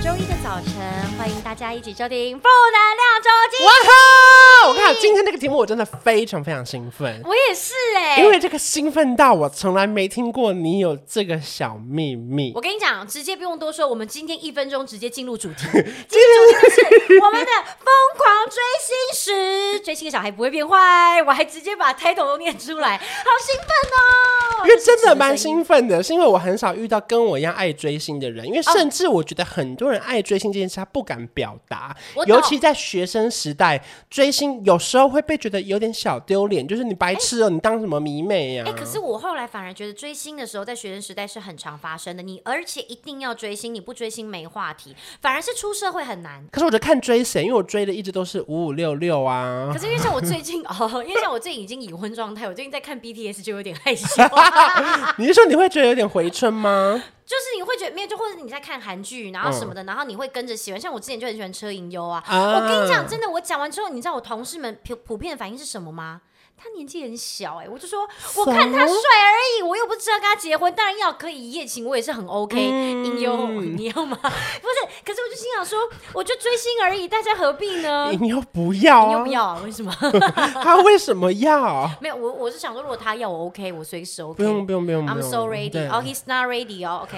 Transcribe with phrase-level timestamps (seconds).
[0.00, 0.74] 周一的早晨，
[1.18, 3.64] 欢迎大家一起收听负能量周记。
[3.64, 4.68] 哇哈！
[4.68, 7.20] 我看今天这个题目，我真的非常非常兴奋。
[7.24, 12.52] 我也是哎、欸，因为这个兴奋到我从来没听过你有这个小秘密。
[12.54, 15.64] 我跟你讲，直接不用多说，我们今天一分钟直接进入主题。
[15.72, 16.70] 今天主题
[17.08, 19.80] 是我们的疯狂追星时。
[19.80, 23.04] 追星的小孩不会变坏，我还直接把 title 都念出来，好
[23.44, 24.62] 兴奋哦！
[24.68, 38.68] 因为真的蛮兴奋的，是因为我很少遇到跟我一样爱追星的人，因为甚至我觉得很多人爱追星这件事，他不敢表达，尤其在学生时代追星，有时候会被觉得有点小丢脸，就是你白痴哦、喔，欸、你当什么迷妹呀、啊？
[38.68, 42.22] 哎、欸，可是我后来反而觉得追星的时候，在学生时代是很常发生的。
[42.22, 46.44] 你而且一定要追星，你不追星没话题，反而是出社会很难。
[46.50, 49.70] 可是我觉得看追谁，因为我追的一直都是五五六六啊。
[49.72, 54.22] 可是因为像我最近哦，因为像我最近已经已婚状态，我最近在看 BTS 就有点害羞。
[55.18, 57.02] 你是说你会觉得有点回春吗？
[57.28, 60.80] 就是你会觉得没有，就或者你在看韩剧，然后什么的，嗯、然后你会跟着喜欢。
[60.80, 62.24] 像我之前就很喜欢车银优啊。
[62.26, 66.22] 啊我跟你讲，真的，我讲完之后，你知道我同事们普普遍的反应是什么吗？
[66.60, 68.00] 他年纪很小哎、欸，我就说
[68.36, 72.58] 我看他帅而已，我又不知道跟他结婚，当然要可以一夜情，我也是很 OK。
[72.58, 74.18] 银优、嗯，你要吗？
[74.20, 75.78] 不是，可是我就心想说，
[76.12, 78.12] 我就追星而已，大家何必呢？
[78.12, 79.94] 银优不要、啊，银优不要、啊，为什么？
[80.62, 81.88] 他为什么要？
[82.00, 84.38] 没有，我我是想说，如果他要我 OK，我随时 OK。
[84.38, 85.88] 不用不用不用，I'm so ready。
[85.88, 87.16] 哦，He's not ready 哦，OK。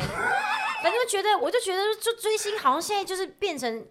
[0.82, 3.86] 反正觉得，我就觉得，就追星好像现在就是变成。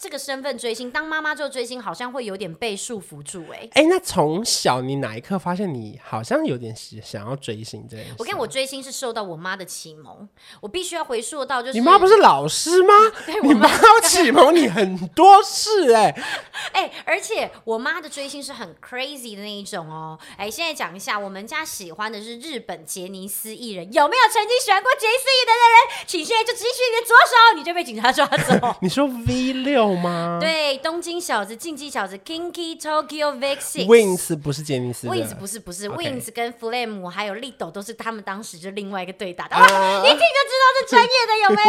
[0.00, 3.70] 这个身份追星，当妈妈就追星，好像会有点被束缚住哎、欸。
[3.74, 8.06] 哎、欸，那从小你哪一刻发现你好像有点想要追星这样？
[8.18, 10.28] 我看我追星是受到我妈的启蒙，
[10.60, 11.74] 我必须要回溯到就是。
[11.74, 12.92] 你妈不是老师吗？
[13.44, 16.22] 你妈要启蒙你很多事哎、欸。
[16.74, 20.18] 哎、欸，而且我妈的追星是很 crazy 的那一种哦。
[20.36, 26.04] 哎、欸，现在讲一下，我们家喜欢的是日本杰尼斯艺人，有没有曾经喜欢过杰尼斯艺人的人？
[26.08, 28.74] 请现在就举起你的左手，你就被警察抓走。
[28.82, 29.67] 你说 V。
[29.68, 30.38] 六吗？
[30.40, 33.86] 对，东京小子、竞技小子、Kinky Tokyo V6。
[33.86, 39.54] Wings 不是杰尼斯，Wings 不是不是 Okay，Wings 跟 Flame 还有 Lido 都是他们当时就另外一个对打的。
[39.54, 41.62] Uh, 哇，一听就知道是专业的，有没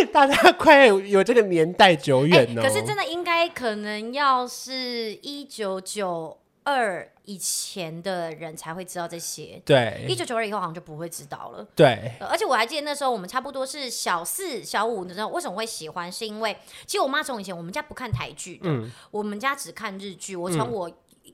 [0.00, 0.06] 有？
[0.12, 2.62] 大家快有这个年代久远哦。
[2.62, 7.10] 可是真的应该可能要是一九九二。
[7.26, 12.26] 以前的人才会知道这些，对，一九九二以后好像就不会知道了，对、呃。
[12.28, 16.10] 而且我还记得那时候我们差不多是小四、小五的时候，为什么会喜欢？
[16.10, 20.34] 是因为其实我妈从以前我们家不看台剧，嗯，我们家只看日剧。
[20.34, 20.90] 我从我。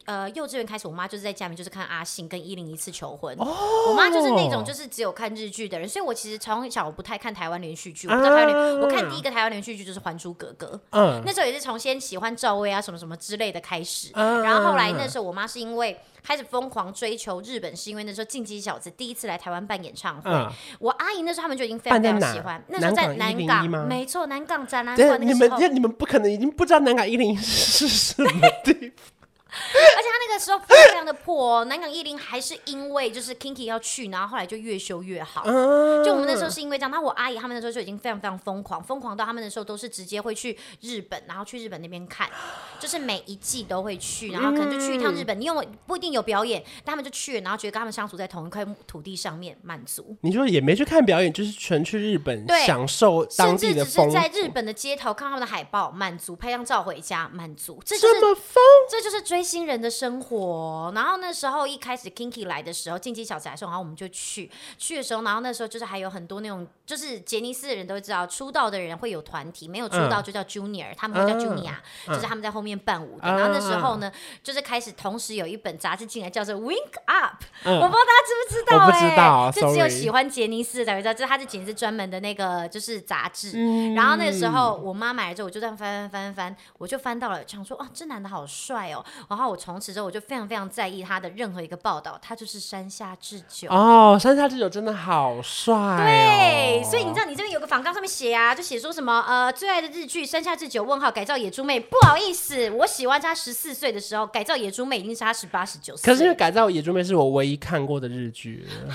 [0.06, 3.36] 嗯呃，幼稚园开始，我妈就是在家里面就是看阿信跟一零一次求婚。
[3.38, 3.46] 哦，
[3.88, 8.08] 我妈就是那种就是只有看日剧的人，所以我其实从小我不太看台湾连续剧。
[8.08, 10.66] 我不知道台湾我看第一个台湾连续剧就是《还珠格格》。
[10.90, 14.10] 嗯，那时候也是从先喜欢赵薇啊什么什么之类的开始。
[14.14, 20.30] 嗯，然后后来那时候我妈是因为开始疯狂追求日本，是因为那时候进击小子第一次来台湾办演唱会。
[20.30, 22.62] 嗯、我阿姨那时候他们就已经非常非常喜欢。
[22.68, 25.20] 那时候在南港，南港没错，南港展览馆。
[25.20, 28.30] 你们你们不可能已经不知道南港一零一是什么
[28.64, 29.21] 地方。
[29.96, 35.44] 而且他那个时候非常的破哦，南港一零还是因为就是 Kinky 要去，然后后来就越修越好。
[35.44, 42.28] 就我们那时候是因为这样，那我阿姨他们那时候就已经非常非常疯狂，疯狂到他们那时候都是直接会去日本，然后去日本那边看，
[42.80, 45.38] 就是每一季都会去，然后可能就去一趟日本。
[45.38, 50.16] 你有不一定有表演，但他们就去，然后觉得跟他们相处在同一块土地上面满足。
[50.22, 57.82] 你说也没去看表演，就是纯去日本享受当地的风，甚至只是在日本的街头看他们的海报满足，拍张照回家满足。
[57.84, 60.92] 这就是这么疯，这就是追星人的生活。
[60.94, 71.74] 然后那时候一开始 Kinky 来的时候，进击小子来的时候，然后我们就去去的时候，然后那时候就是还有很多那种，就是杰尼斯的人都会知道，出道的人会有团体，没有出道就叫 Junior，、嗯、他们会叫 Junior，、
[72.06, 73.28] 嗯、就是他们在后面伴舞的。
[73.28, 74.10] 嗯、然后那时候呢，
[74.42, 78.92] 就是开始同时有一本杂志进来，叫做 Wink Up，、嗯、我不知道大家知不知道、欸？
[78.92, 83.52] 哎，知道，就只有喜欢杰尼斯的才会知道，这他是杰尼斯专门的那个就是杂志。
[83.54, 89.04] 嗯、然后那个时候我妈买了之后，我就这样翻翻翻翻，我就翻到了，想说啊，这男的好帅哦。
[89.32, 108.92] 然后我从此之后我就非常非常在意他的任何一个报道，他就是山下智久哦，山下智久真的好帅、哦，对，所以你知道你这边有个访纲上面写啊，就写说什么呃最爱的日剧山下智久问号改造野猪妹，不好意思，我喜欢他十四岁的时候，改造野猪妹已经是他十八十九岁，可是因为改造野猪妹是我唯一看过的日剧啊。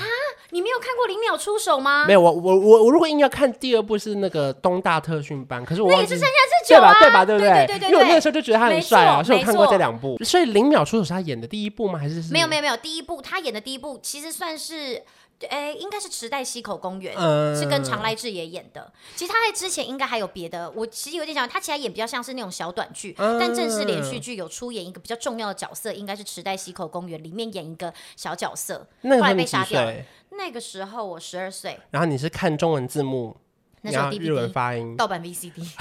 [0.52, 2.06] 你没有看过零秒出手吗？
[2.08, 7.10] 没有，我我我我如果硬要看第二部是那个东大特训班，可是我那也是山下智久啊，对吧？
[7.10, 7.26] 对吧？
[7.26, 7.50] 对不对？
[7.50, 10.16] 对对对对，因为我那个时候就觉得他很帅啊，所以我看过这两部。
[10.28, 11.98] 所以零秒出手是他演的第一部吗？
[11.98, 15.04] 还是，是没有没有没有第一部他演的第一部其实算是。
[15.52, 18.92] 哎，应该是池袋西口公园，嗯、是跟常来智也演的。
[19.16, 29.94] 其实他在之前应该还有别的，我其实有点想，他其实演比较像是那种小短剧，嗯、但正式连续剧有出演一个比较重要的角色，应该是池袋西口公园里面演一个小角色，后来被杀掉了。
[30.32, 33.38] 那个时候我十二岁，然后你是看中文字幕。
[33.82, 35.54] 那时候日文发音，盗版 VCD。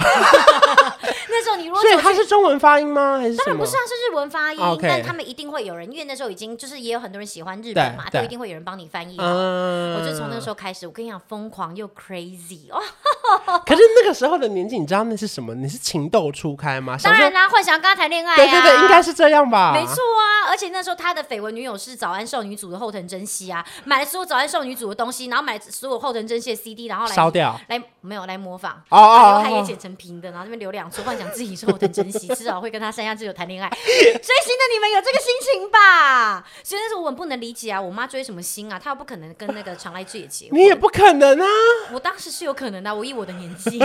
[1.29, 3.17] 那时候你如果所以他是中文发音吗？
[3.19, 4.59] 还是当然不是，啊是日文发音。
[4.59, 9.17] Okay 但他们一定会有人，因为那时候已经就是也有很多人喜欢日本嘛，都一定会有人帮你翻译。
[9.19, 12.81] 我就从那个时候开始，我跟你讲，疯狂又 crazy 哦。
[13.65, 15.53] 可是那个时候的年纪，你知道那是什么？
[15.55, 16.97] 你是情窦初开吗？
[17.03, 18.35] 当然啦，幻想跟他谈恋爱。
[18.35, 19.73] 对对对，应该是这样吧？
[19.73, 28.81] 没错啊，而且那时候他的绯闻女友是早安少女组的后藤真希啊，买了所有早安少女组的东西，然后买所有后藤真希的 CD，然后来烧掉，来没有来模仿。
[28.89, 33.69] 哦哦，他也剪成平的，然后那边留两撮，幻想自己说我的珍惜，至少会跟他山下智久谈恋爱。
[33.77, 36.43] 追星的你们有这个心情吧？
[36.63, 38.79] 所以那时候我很不能理解啊，我妈追什么星啊？
[38.81, 41.45] 她又不可能跟那个常来智也结婚，你也不可能啊！
[41.91, 43.79] 我当时是有可能的，我以我的年纪，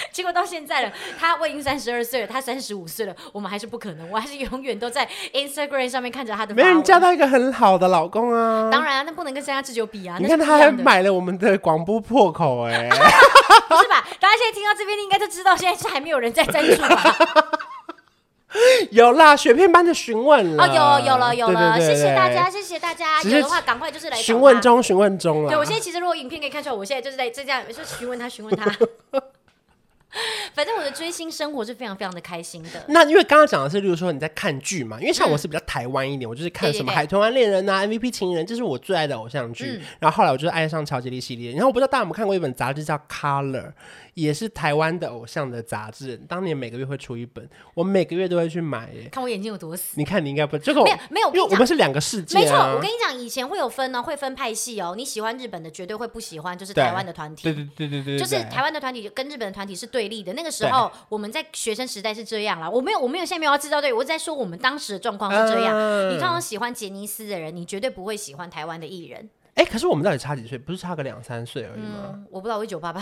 [0.12, 6.54] 结果到现在了，他我已经三十二岁了，他三十五岁了，我们还是不可能，我还是永远都在 Instagram 上面看着他的。
[6.54, 8.68] 没人嫁到一个很好的老公啊！
[8.70, 10.16] 当然啊，那不能跟三下智久比啊！
[10.20, 12.88] 你看他还买了我们的广播破口哎、欸，
[13.68, 14.06] 不是吧？
[14.18, 17.14] 大家现在听到这边应该都知道，现在是还没有人在赞助吧？
[18.90, 20.64] 有啦，雪片般的询问了。
[20.64, 23.22] 哦，有有了有了，谢谢大家，谢谢大家。
[23.22, 25.48] 有的话赶快就是来询问中，询问中了。
[25.48, 28.66] 对，我现在其实如果影片可以看出来，我现在就是在这样就询问他，询问他。
[30.54, 32.84] 反正我的追星生活是非常非常的开心的。
[32.88, 39.80] 那因为刚刚讲的是，例如说你在看剧嘛，因为像我是比较台湾一点，我就是看什么《海豚湾恋人》啊，《MVP 情人》，这是我最爱的偶像剧。
[39.98, 41.52] 然后后来我就是爱上乔杰力系列。
[41.52, 43.68] 然后我不知道大家有没有看过一本杂志叫《Color》，
[44.14, 46.16] 也是台湾的偶像的杂志。
[46.28, 48.90] 当年每个月会出一本，我每个月都会去买。
[48.92, 49.94] 耶，看我眼睛有多死？
[49.94, 52.38] 你看你应该不这个没有没有，因为我们是两个世界。
[52.38, 54.94] 没错，我跟你讲，以前会有分呢，会分派系哦。
[54.96, 57.44] 你喜欢日本的，绝对会不喜欢就是台湾的团体。
[57.44, 60.32] 对对对对对，就是台湾的团体跟日本的团体是对立的。
[60.32, 60.90] 那个时候。
[61.08, 65.76] 我们在学生时代是这样啦，我没有，我没有，现在没有要制造对，我在说我们当时的状况是这样。
[65.76, 69.28] Uh、你通常喜欢杰尼斯的人，你绝对不会喜欢台湾的艺人。
[69.54, 70.56] 哎，可是我们到底差几岁？
[70.56, 72.12] 不是差个两三岁而已吗？
[72.14, 73.00] 嗯、我不知道，我一九八八，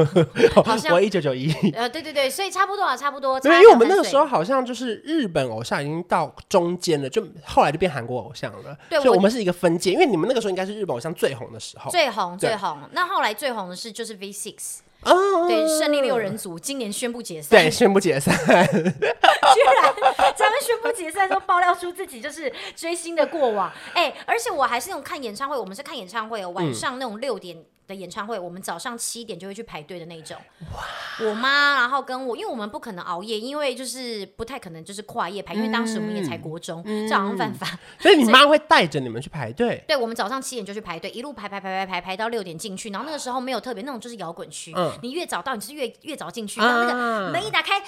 [0.64, 1.52] 好像我一九九一。
[1.76, 3.38] 呃，对对对，所以差不多啊，差不多。
[3.44, 8.76] 因为我们那个时候好像就是日本偶像已经到中间了，就后来就变韩国偶像了。
[8.88, 12.78] 对，所以我们是一个分界，因为你们那个时候应该是日本偶像最红的时候，最红最红。
[12.92, 14.78] 那后来最红的是就是 V Six。
[15.04, 17.50] 哦，对，胜利六人组今年宣布解散。
[17.50, 18.34] 对，宣布解散。
[18.38, 19.94] 居然
[20.36, 23.70] 咱们宣布解散都爆料出自己就是追星的过往。
[23.94, 27.56] 哎，而且我还是那种看演唱会，我们是看演唱会哦，晚上那种六点
[27.94, 30.36] 的演唱会，我们早上七点就会去排队的那种。
[30.72, 30.84] 哇！
[31.20, 37.78] 我妈，然后跟我，因为我们不可能熬夜，因为就是不太可能就是跨夜排，因为当时我们也才国中，这好像犯法。
[38.00, 39.84] 所以你妈会带着你们去排队？
[39.86, 42.90] 对，我们早上七点就去排队，一路排排排排排排到六点进去。
[42.90, 46.60] 然后那个时候没有特别那种就是摇滚区，你越早到你就是越越早进去。
[46.60, 47.84] 然后那个门一打开，呀，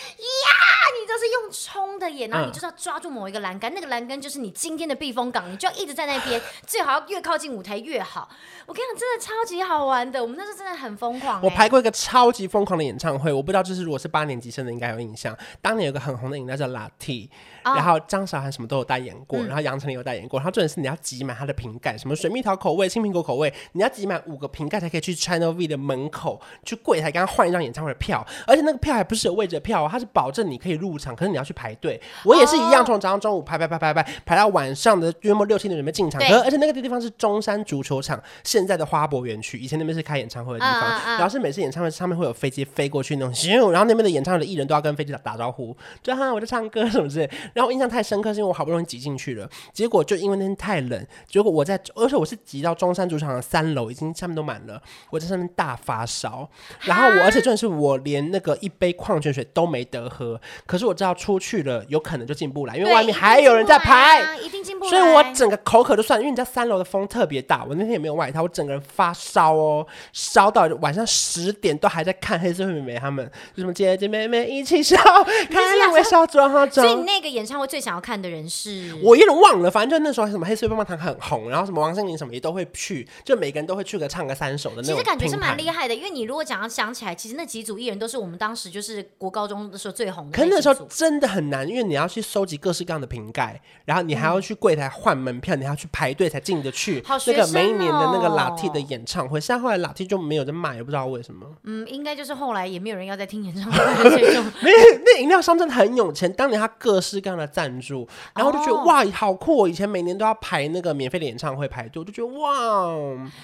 [1.00, 8.28] 你就是用冲的耶，然后你就是要抓住某一个栏杆，那个栏杆就是你今天的避风港，你就要一直在那边，最好要越靠近舞台越好。
[8.66, 11.42] 我跟你讲，真的超级好玩的，我们那时候真的很疯狂。
[11.42, 15.36] 我排过一个超级疯狂的演唱会，我不知道就是如果是八年级生的应该有印象。
[15.60, 17.28] 当年有个很红的饮料叫 Latte。
[17.64, 20.38] 然后张韶涵什么都有代言过，然后杨丞琳有代言过。
[20.38, 28.24] 然后重点是你要集满他的瓶盖，什么水蜜桃口味、青苹果口味，你要集满五个瓶盖才可以去 Channel V 的门口去柜台，跟他换一张演唱会的票。
[28.46, 32.00] 而且那个票还不是有位置的票，它是保证你可以入场，可是你要去排队。
[32.24, 36.20] 我也是一样，从早上中午排排排排排排到晚上的约莫六七点准备进场。
[36.20, 40.84] 可而且那个地方是中山足球场，现在的花博园区，以前那边是开演唱会的地方。
[41.16, 47.30] 然后是每次演唱会上面会有飞机飞过去那种，然后那边的演唱会的艺人都要跟飞机打打招呼，就哈我在唱歌什么之类。
[47.54, 48.34] 然后我印象太深刻。
[48.34, 76.84] 是因为我好不容易挤进去了，结果就因为那天太冷，结果我在，而且我是挤到中山主场的三楼，已经下面都满了，我在上面大发烧，然后我而且重点是我连那个一杯矿泉水都没得喝，可是我知道出去了有可能就进不来，因为外面还有人在排，啊、一定进不来，所以我整个口渴就算，因为你知道三楼的风特别大，我那天也没有外套，我整个人发烧哦烧到晚上十点都还在看黑社会美眉他们，就什么姐姐妹妹一起烧，看两位烧妆哈妆。
[76.84, 78.94] 所以那个演唱会最想要看的人是？
[79.02, 84.94] 我有点忘了，反正就那时候什么黑色棒棒糖很红，然后什么王心凌什么也都会去，就每个人都会去个唱个三首的那种。
[84.94, 90.36] 其实感觉是蛮厉害的，因为你如果讲要想起来，其实那几组艺人都是我们当时就是国高中的时候最红的。
[90.36, 97.02] 可是那时候真的很难，因为你要去收集各式各样的瓶盖，然后你还要去柜台换门票，嗯、你还要去排队才进得去。
[97.04, 101.46] 好、哦、那个每一年的那个 Lattie 的演唱会，现在后来 Lattie 就没有在卖，也不知道为什么。
[101.64, 104.52] 嗯，应该就是后来也没有人要再听演唱会了。
[104.62, 104.70] 那
[105.04, 109.68] 那饮料商真的很有钱，当年他各式各样的赞助，然后就觉得、哦、哇，好酷、哦！
[109.68, 112.94] 以前每年都要排那个免费的演唱会排队，我就觉得哇。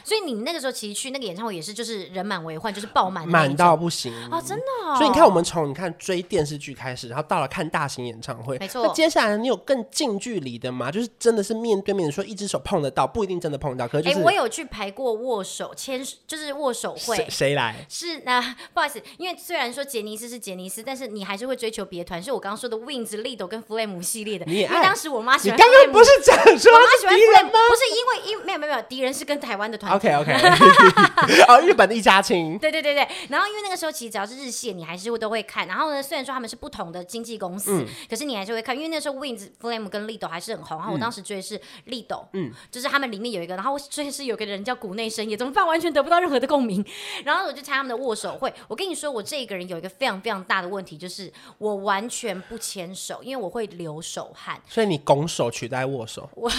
[0.04, 4.96] 所以你那个时候其实去那个演唱会也是就是人满为患，就是爆满，满到不行哦，真的、哦。
[4.96, 8.86] 所以你看，我们从你看追电视剧开始，然后到了看大型演唱会，没错。
[8.86, 10.90] 那接下来你有更近距离的吗？
[10.90, 13.88] 就是真的是面对面说，一只手碰得到，不一定真的碰得到。
[13.88, 17.26] 可是、就是，哎、欸，我有去排过握手牵，就是握手会。
[17.28, 17.84] 谁来？
[17.88, 22.20] 是那、呃、 不好意思，因为虽然说杰尼斯是杰尼斯，但是你还是会追求别团。
[22.22, 24.46] 是我刚刚说的 Wings、Lido 跟 Flame 系列的。
[24.46, 25.58] 因为当时我妈喜欢。
[25.58, 27.52] 你刚刚不是讲说我妈喜欢敌人吗？
[27.68, 29.92] 不是因为因没有没有没有敌人是跟台湾的团。
[29.94, 30.32] OK OK。
[31.48, 32.58] 哦，日本的一家亲。
[32.58, 33.06] 对对对对。
[33.28, 35.66] 然后因为那个时候其实只要是日系，你还是会都会看。
[35.66, 40.78] 然后呢，虽然说他们是不同的经纪公司、嗯，可是你还是会看，因为那时候 Wings、Flame 跟 Lido 还是很红。
[40.78, 45.66] 然后我当时追的是 Lido，嗯，就是他们里面有一个，然后我追的是有个人叫谷内伸也，怎么办？
[45.66, 46.84] 完全得不到任何的共鸣。
[47.24, 48.52] 然后我就参加他们的握手会。
[48.68, 54.60] 我跟你说，我这个人有一个非常非常大的问题，就是我完全不牵手，因为我会流手汗。
[54.68, 56.28] 所以你拱手取代握手。
[56.34, 56.50] 我。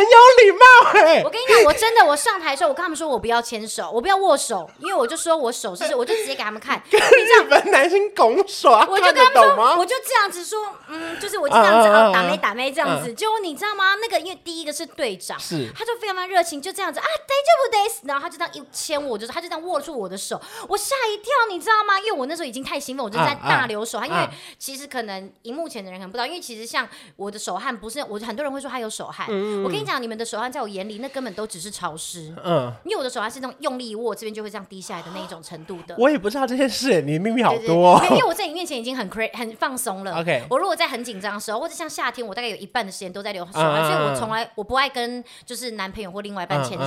[0.00, 0.64] 很有礼貌
[0.94, 1.22] 哎、欸！
[1.22, 6.82] 我跟你讲，我真的，我上台的时候，我跟他们说，我不要牵手，我不要握手，因为我就说我手是，我就直接给他们看。
[6.90, 13.12] 跟日本男生拱手，我就跟他们说，我就这样子说，嗯，就是我就这样子打妹打妹这样子。
[13.12, 13.94] 结、啊、果你知道吗？
[13.96, 21.98] 那个因为第一个是队长，是，他就非常非常热情，就这样子啊，对就不对，然后他就这样一牵我，就是他就这样握住我的手，我吓一跳，你知道吗？
[21.98, 35.94] 因为我那时候已经太兴奋，我就在大流手汗、啊啊，因为其实可能荧幕前的人可能不知道，因为其实像我的手汗不是，我很多人会说他有手汗，嗯、我跟你讲，你们的手汗在我眼里那根本都只是潮湿，嗯，因为我的手汗是那种用力握，这边就会这样滴下来的那一种程度的。
[35.98, 38.00] 我也不知道这件事，你秘密好多。
[38.10, 40.20] 因为我在你面前已经很 cra 很放松了。
[40.20, 46.84] OK，我如果在很紧张的时候，或者像夏天，我大概有一半的时间都在流手汗，所以我从来我不爱跟就是男朋友或另外一半牵手，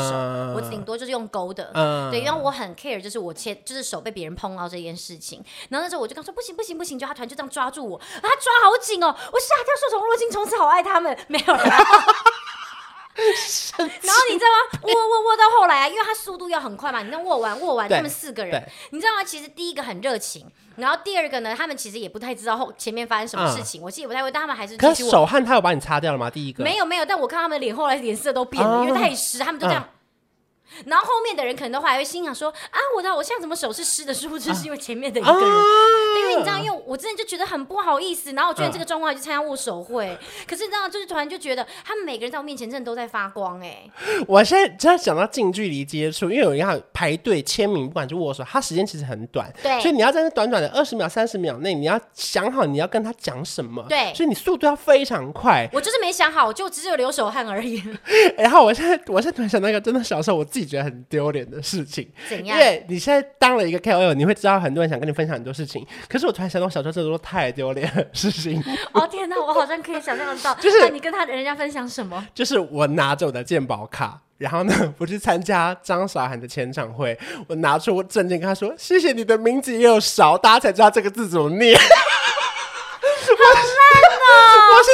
[0.56, 1.72] 我顶多就是用勾的。
[1.74, 5.44] 嗯，对，因为我很 care，就是我牵就是手被别人碰到这件事情。
[5.70, 11.18] 然后那时候我就刚说不行不行不行，就他突然就这样抓住我，他抓好紧哦，我吓一跳，受宠若惊，从此好爱他们。
[11.28, 11.64] 没有了。
[13.16, 14.80] 然后你知道吗？
[14.82, 19.24] 握握握到后来啊，因为他速度要很快嘛，你那握完握完，他们四个人，你知道吗？
[19.24, 20.46] 其实第一个很热情，
[20.78, 24.76] 然后第二个呢，他们其实也不太知道后前面发生什么事情，嗯、我其实也不太会，但他们还是。
[24.78, 26.30] 可是手汗他有把你擦掉了吗？
[26.30, 29.84] 第一个没有没有，但我看他们脸后来脸色都变了，哦、因为太湿，他们就这样。
[29.84, 29.94] 嗯
[30.86, 34.14] 然后后面的人可能都还会心想说啊，我的我现在怎么手是湿的？
[34.14, 35.40] 是不是是因为前面的一个人？
[35.40, 35.64] 啊、
[36.20, 38.32] 因为你知道，因为我真的就觉得很不好意思。
[38.34, 43.84] 然后我觉得这个状况去参加握手会，啊、可是你知道，就是突然就觉得他们每个人在我面前真的都在发光哎。
[44.28, 55.68] 我现在真的想到近距离接触，因为我要排队签名，不管是握手，它时间其实很短，对，所以你要在那短短的二十秒、三十秒内，你要想好你要跟他讲什么，对，所以你速度要非常快。
[55.74, 57.84] 我就是没想好，我就只有流手汗而已。
[58.38, 62.58] 然后我现在，我现在突然想到一个真的小时候我自己觉得很丢脸的事情，怎样？
[62.58, 65.86] 因为你现在当了一个 KOL，你会知道很多人想跟你分享很多事情。
[66.08, 68.64] 可是我突然想到，小时候这都太丢脸的事情。
[68.94, 72.26] 哦天哪，我好像可以想象得到， 就是你跟他人家分享什么？
[72.34, 77.18] 就是我拿着我的鉴宝卡，然后呢，我去参加张韶涵的签唱会，
[77.48, 81.78] 我拿出我证件跟他说：“谢谢你的名字也有韶，大家才知道这个字怎么念。”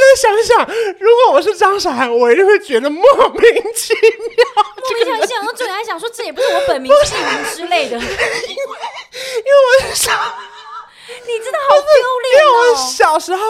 [0.10, 0.36] 好烂哦！
[0.36, 0.68] 我现在想想，
[1.00, 3.42] 如果我是张韶涵，我一定会觉得莫名
[3.76, 4.04] 其妙。
[4.56, 10.18] 莫名其妙，想说最还想说这也不是我本名姓名之类的， 因为因为我是想。
[11.26, 11.86] 你真的好丢
[12.24, 12.50] 脸哦！
[12.50, 13.42] 因为我小时候，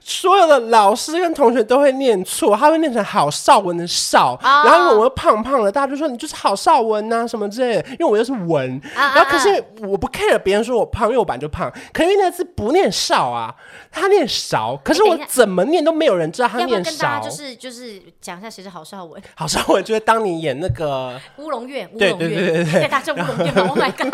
[0.00, 7.88] 所有的老师跟同学都会念错，他会念成郝邵文的邵，啊，然后我又胖胖的，大家就说你就是郝邵文呐什么之类的。
[7.90, 11.72] 因为我又是文，啊，然后可是我不 care 别人说我胖，因为我本来就胖。
[11.92, 13.54] 可是因为那个字不念少啊，
[13.90, 17.20] 他念少，可是我怎么念都没有人知道他念韶。
[17.20, 19.20] 就是就是讲一下谁是郝邵文。
[19.36, 24.12] 郝邵文就是当你演那个乌龙院，乌龙院，对对对对 对，大家乌龙院吗？Oh my god！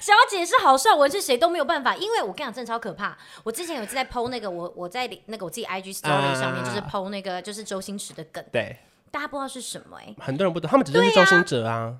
[0.00, 3.18] 想要解释郝邵文是谁都没有办法，因为我跟你讲，真的超可怕。
[3.42, 8.78] 我之前有一次在 PO 那个，我我在那个我自己 IG story 上面，就是 PO 那个就是周星驰的梗，对，
[9.10, 11.96] 大家不知道是什么哎、欸，很多人不懂，他们只认识周星哲啊。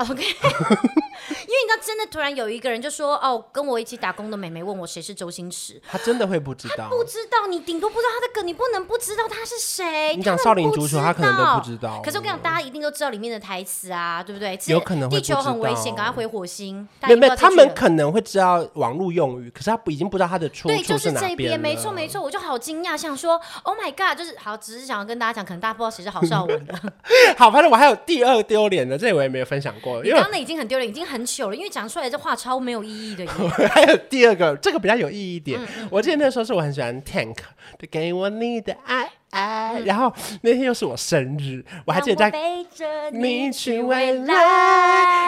[0.00, 6.88] OK，因为你知道，真的突然有一个人就说：“哦，跟我一起打工的妹妹问我谁是周星驰。”他真的会不知道？
[6.88, 10.16] 不知道，你顶多不知道他的梗，你不能不知道他是谁。
[10.16, 12.00] 你讲少林足球，他可能都不知道。
[12.02, 14.58] 可是我跟你讲，大家一定都知道里面的台词啊，对不对？
[14.66, 16.88] 有可能会地球很危险，赶快回火星。
[17.02, 20.82] 没没，他们可能会知道网络用语，可是他不已经不知道他的出处是哪边。
[20.82, 26.74] 对，就是这边，没错没错，我就好惊讶，想说，Oh my God，就是好，只是想要跟大家讲，可能大家不知道谁是郝邵文的。
[27.36, 33.26] 好，反正我还有第二丢脸的，这我也没有分享过，刚刚那已经很丢脸，已经很糗了，因为讲出来这话超没有意义的。
[33.70, 35.60] 还有第二个，这个比较有意义一点。
[35.60, 37.36] 嗯嗯，我记得那时候是我很喜欢 Tank，
[37.78, 39.10] 的给我你的爱。
[39.30, 44.34] 哎，然后那天又是我生日，我还记得在背着你去未来。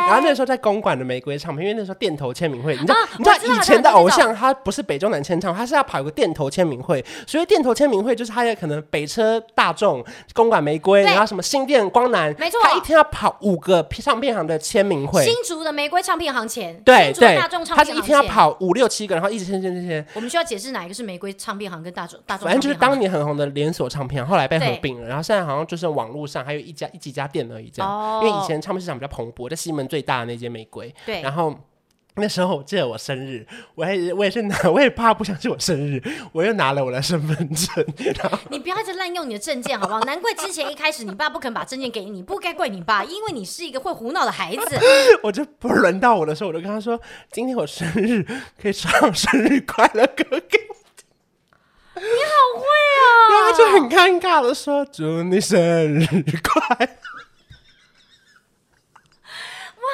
[0.09, 7.05] 然后那时候在公馆的玫瑰唱片，因为那时候店头签名会，你知道，你知道以前的偶像他不是北中南签唱，他是要跑一个店头签名会。
[7.29, 10.05] 所以店头签名会就是他也可能北车大众、
[10.35, 15.25] 公馆玫瑰，然后什么新店光南，没错，他一天要跑五个唱片行的签名会。
[15.25, 20.05] 新竹的玫瑰唱片行前，对对，大众唱片他是一天要跑五六七个，然后一直签签签签。
[20.15, 22.47] 我们需要解释哪一个是玫瑰唱片行跟大众大众？
[22.47, 23.89] 反正就是当年很红的连锁。
[23.93, 27.91] 唱片后来被合并了，然后现在好像就是网络上还有一家一几家店而已，这样。
[27.91, 30.93] 哦、因为以前唱片市场比较蓬勃，在西门最大的那间玫瑰。
[31.05, 31.21] 对。
[31.21, 31.55] 然后
[32.15, 37.85] 那时候我记得我生日，我还我也是拿，我也怕不相信我生日，我又拿了我的身份证。
[38.17, 40.01] 然后你不要一直滥用你的证件，好不好？
[40.01, 44.79] 难怪之前一开始你爸不肯把证件给你，不该怪你爸，因为你是一个会胡闹的孩子。
[45.23, 47.01] 我就不轮到我的时候，我就跟他说
[47.33, 48.27] ：“今天我生日，
[48.61, 50.77] 可以唱生日快乐歌给我。”
[51.95, 52.65] 你好会
[52.99, 53.03] 啊！
[53.31, 56.07] 然后他就很尴尬的说：“祝你生日
[56.43, 56.87] 快乐。”
[59.83, 59.89] 哇，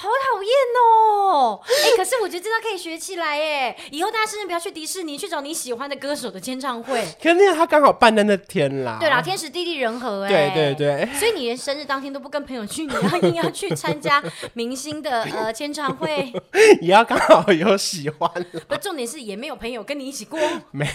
[0.00, 1.60] 好讨厌哦！
[1.84, 3.76] 哎、欸，可是我觉得这招可以学起来耶。
[3.90, 7.06] 以后大家生日不要去迪士尼，去找你喜欢的歌手的签唱会。
[7.22, 8.96] 可是他刚好办在那天啦。
[8.98, 10.50] 对啦，天时地利人和哎。
[10.54, 11.14] 对对对。
[11.18, 14.22] 所以你连生日当天都不跟朋友去，你要硬要去参加
[14.54, 16.32] 明星的呃 签唱会，
[16.80, 18.30] 也要刚好有喜欢。
[18.66, 20.40] 不，重点是也没有朋友跟你一起过。
[20.70, 20.88] 没。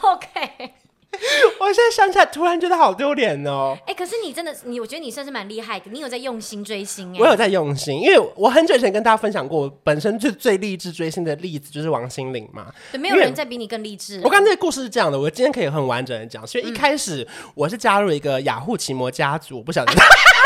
[0.00, 0.85] OK。
[1.58, 3.76] 我现在想起来，突然觉得好丢脸哦。
[3.80, 7.18] 哎、欸，可是你真的，你我觉得你算是蛮厉害的，你有在用心追星哎。
[7.18, 12.66] 我有在用心，因为我很久以前跟大家分享过，本身就最励志追星的例子就是王心凌嘛。
[12.92, 14.20] 对，没有人再比你更励志。
[14.22, 19.92] 我刚才这个故事是这样的，我今天可以很完整的讲，所以一开始我是加入一个雅虎奇摩家族，我不晓得。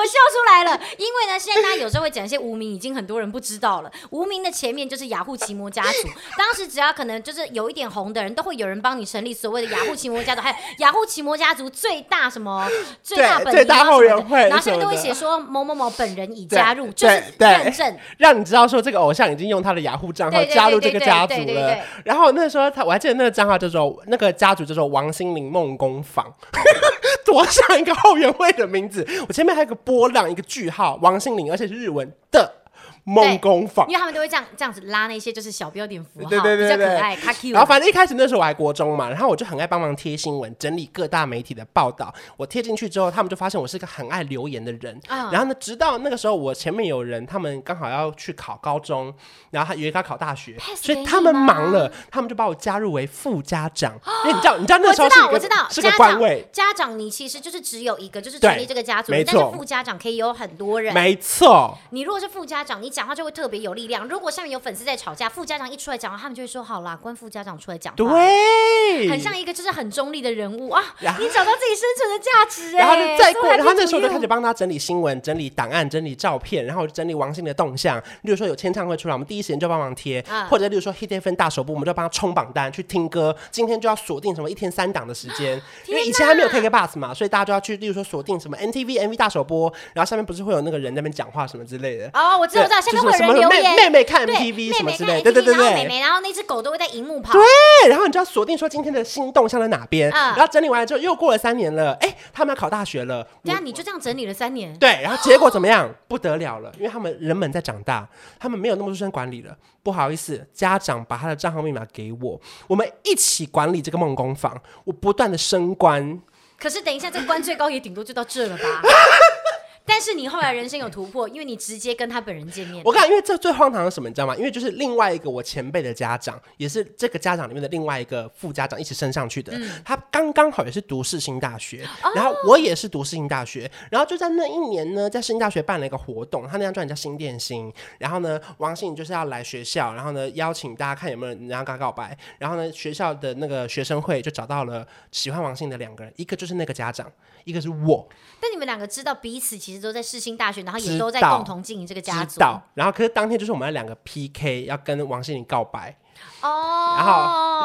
[0.00, 3.92] 我笑出来了，因为呢，现在大家有时候会讲一些无名，已经很多人不知道了。
[4.08, 12.66] 无名的前面就是雅虎奇摩家族，当时只要可能就是有一点红的人，都会有人帮你成立所谓的雅虎奇摩家族，还有雅虎奇摩家族最大什么
[13.02, 21.76] 最大本最大后援会，然后上面都会写说某某某本人已加入，就是认证，让你知道说这个偶像已经用他的雅虎账号加入这个家族了。
[22.06, 26.24] 然后那时候他，我还记得那个账号叫做那个家族叫做王心凌梦工坊。
[27.22, 32.59] 多像一个后援会的名字，我前面还有个波浪，一个句号，王心凌，而且是日文的。
[33.04, 37.18] 梦工坊，因为他们都会这样这样子拉那些就是小标点符号，对对对对，比较可爱。
[37.50, 42.12] 然后反正一开始那时候我还国中嘛，然后我就很爱帮忙贴新闻，整理各大媒体的报道。
[42.36, 45.00] 我贴进去之后，他们就发现我是个很爱留言的人。
[45.08, 49.12] 然后呢，直到那个时候，我前面有人，他们刚好要去考高中，
[49.50, 53.98] 然后他以为他考大学，所以他们忙了，他们就把我加入为副家长。
[54.24, 60.92] 因为你知道，你知道那时候是我知道是个官位，家长你其实就是只有一个，就是成立这个家族，但是副家长可以有很多人。
[60.92, 64.06] 没错，你如果是副家长，你讲话就会特别有力量。
[64.08, 70.82] 如果下面有粉丝在吵架，副家长一出来讲话，他们就会说：“好啦，关副家长出来讲话。”对，很像一个就是很中立的人物啊。
[70.98, 72.80] 你找到自己生存的价值哎。
[72.80, 77.98] 然后就再过，然后那时候就开始帮他整理新闻、整理档案、整理照片，然后整理王心的动向。
[78.22, 83.36] 例如说有签唱会出来，我们第一时间就帮忙贴；或者例如说 Hit FM 大首播，我们就帮他冲榜单去听歌。
[83.50, 92.10] 今天就要锁定什么一天三档的时间，因为以前还没有 KK Bus 嘛，所以大家就要去，例如说锁定什么 NTV MV 大首播，然后下面不是会有那个人在那边讲话什么之类的。
[92.14, 93.76] 哦，我知道，我知道，下面会有人留言。
[93.76, 95.74] 妹妹看 MTV 什么之类，对对对对。
[95.74, 97.32] 妹妹，然后那只狗都会在荧幕跑。
[97.32, 100.10] 对，然后你就要锁定说今天的心动向在哪边。
[100.10, 103.26] 然后整理完了之后，又过了三年了，哎，他们要考大学了。
[103.44, 104.76] 对啊，你就这样整理了三年。
[104.78, 105.92] 对，然后结果怎么样？
[106.08, 109.56] 不得了了，因为他们人们在长大，他们没有那么多时间管理了。
[109.82, 114.60] 不好意思，家长把他的账号密码给我，我们一起管理这个梦工坊。
[114.84, 116.20] 我不断的升官。
[116.58, 118.64] 可是等一下，这个官最高也顶多就到这了吧？
[119.90, 122.80] 但是你后来人生有突破，因为你直接跟他本人见面。
[122.84, 124.36] 我看，因为这最荒唐的是什么，你知道吗？
[124.36, 129.52] 因为就是另外一个我前辈的家长，也是这个家长里面的另外一个副家长一起升上去的。
[129.52, 147.10] 嗯、他刚刚好也是读世新大学，哦、然后我也是读世新大学，然后就在那一年呢，在世新大学办了一个活动，他那张专辑叫《新电心》，然后呢，王心凌就是要来学校，然后呢邀请大家看有没有人要跟他告白，然后呢学校的那个学生会就找到了喜欢王心凌的两个人，一个就是那个家长，
[147.42, 148.08] 一个是我。
[148.40, 152.40] 但你们两个知道彼此其实实都在世新大学，然后也都在共同经营这个家族。
[152.74, 155.96] 然后可是当天就是我们那两个 PK 要跟王心凌告白。
[156.42, 157.12] 哦，然后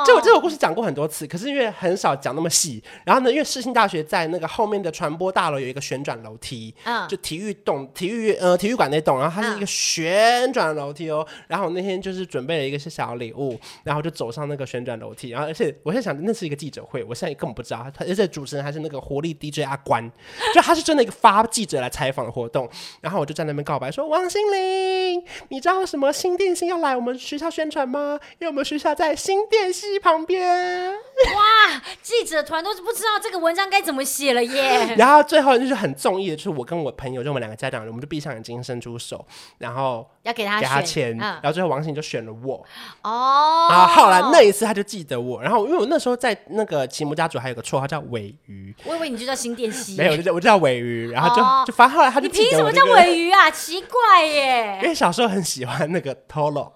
[0.05, 2.83] 这我这个故事讲过很多次，可是因为很少讲那么细。
[3.03, 11.25] 然后呢，因为世新大学在那个后面的传播大楼有一个旋转楼梯，嗯，就体育栋、体育呃体育馆那栋，然后它是一个旋转楼梯哦。
[11.47, 20.09] 然后我那天就是准备了一个是小礼物，然后就走上那个旋转楼梯，然后而且我在想那是一个记者会，我现在根本不知道，他而且主持人还是那个活力 DJ 阿关，
[20.53, 22.69] 就他是真的一个发记者来采访的活动。
[23.01, 30.91] 然后我就在那边告白说：“王心凌，你知道什么新电信要来我们学校宣传吗？”因为我们学校在新店溪旁边。
[30.91, 34.93] 哇，记者团都是不知道这个文章该怎么写了耶。
[34.99, 39.25] 然后最后就是很中意的，就是我跟我朋友，就我们两个家长，我们就闭上眼睛，伸出手，
[39.57, 41.15] 然后要给他给他签。
[41.15, 42.65] 嗯、然后最后王心凌就选了我。
[43.03, 43.67] 哦。
[43.71, 45.41] 然后后来那一次他就记得我。
[45.41, 48.75] 然后因为我那时候在那个奇摩家族还有个绰号叫尾鱼。
[48.83, 49.95] 我以为你就叫新电溪。
[49.95, 51.09] 没有，我就叫我叫尾鱼。
[51.11, 52.27] 然后就、哦、就反正后来他就。
[52.27, 53.49] 你凭什么叫尾鱼啊？
[53.49, 54.79] 奇怪耶。
[54.83, 56.71] 因为小时候很喜欢那个 Tolo。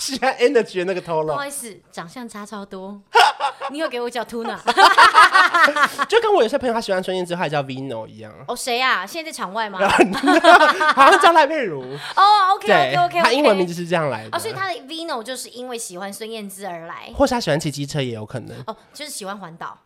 [0.00, 3.00] 喜欢 energy 的那个头了，不好意思，长相差超多。
[3.70, 4.58] 你有给我叫 Tuna，
[6.08, 8.32] 就跟我有些朋友他喜欢孙燕姿，他也叫 Vino 一样。
[8.48, 9.06] 哦，谁呀？
[9.06, 9.78] 现在在场外吗？
[10.96, 11.82] 好像叫赖佩如。
[12.16, 14.36] 哦，OK OK OK，他英文名字是这样来的。
[14.36, 18.56] 哦，所以他的 Vino 就是因为喜欢孙燕姿而来，或是他喜欢骑机车也有可能。
[18.66, 19.78] 哦，就是喜欢环岛。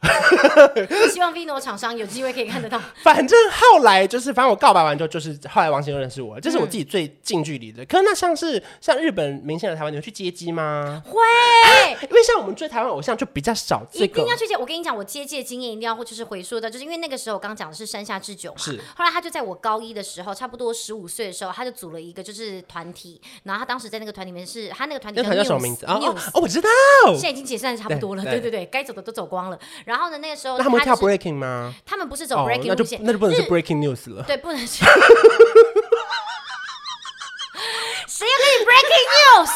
[1.10, 2.80] 希望 Vino 厂商有机会可以看得到。
[3.02, 7.84] 反正后来就是，反正我告白完之后，就是后来王心凌认识我，这是我自己最近距离的。
[7.86, 11.02] 可是那像是像日本明星的台湾，你会去接机吗？
[11.06, 11.18] 会，
[12.02, 13.82] 因为像我们追台湾偶像就比较少。
[13.92, 18.78] 一定要去接，我跟你讲，我接机的经验一定要，或就是回溯的，就是因为那个时候我刚讲的是山下智久嘛，是。
[18.96, 25.86] 后来他就在我高一的时候，差不多十五岁的时候，他就组了一个就是团体，然后他当时在那个团里面是他那个团体叫什么名字？
[25.86, 26.68] 哦哦，我知道，
[27.12, 29.58] 现在已经解散差不多了，对对对，该走的都走光了。
[29.86, 31.72] 然后呢，那个时候他们跳 breaking 吗？
[31.86, 34.84] 他们不是走 breaking 路线，那就不能是 breaking news 了，对，不能是。
[38.06, 39.50] 谁要跟你 breaking news？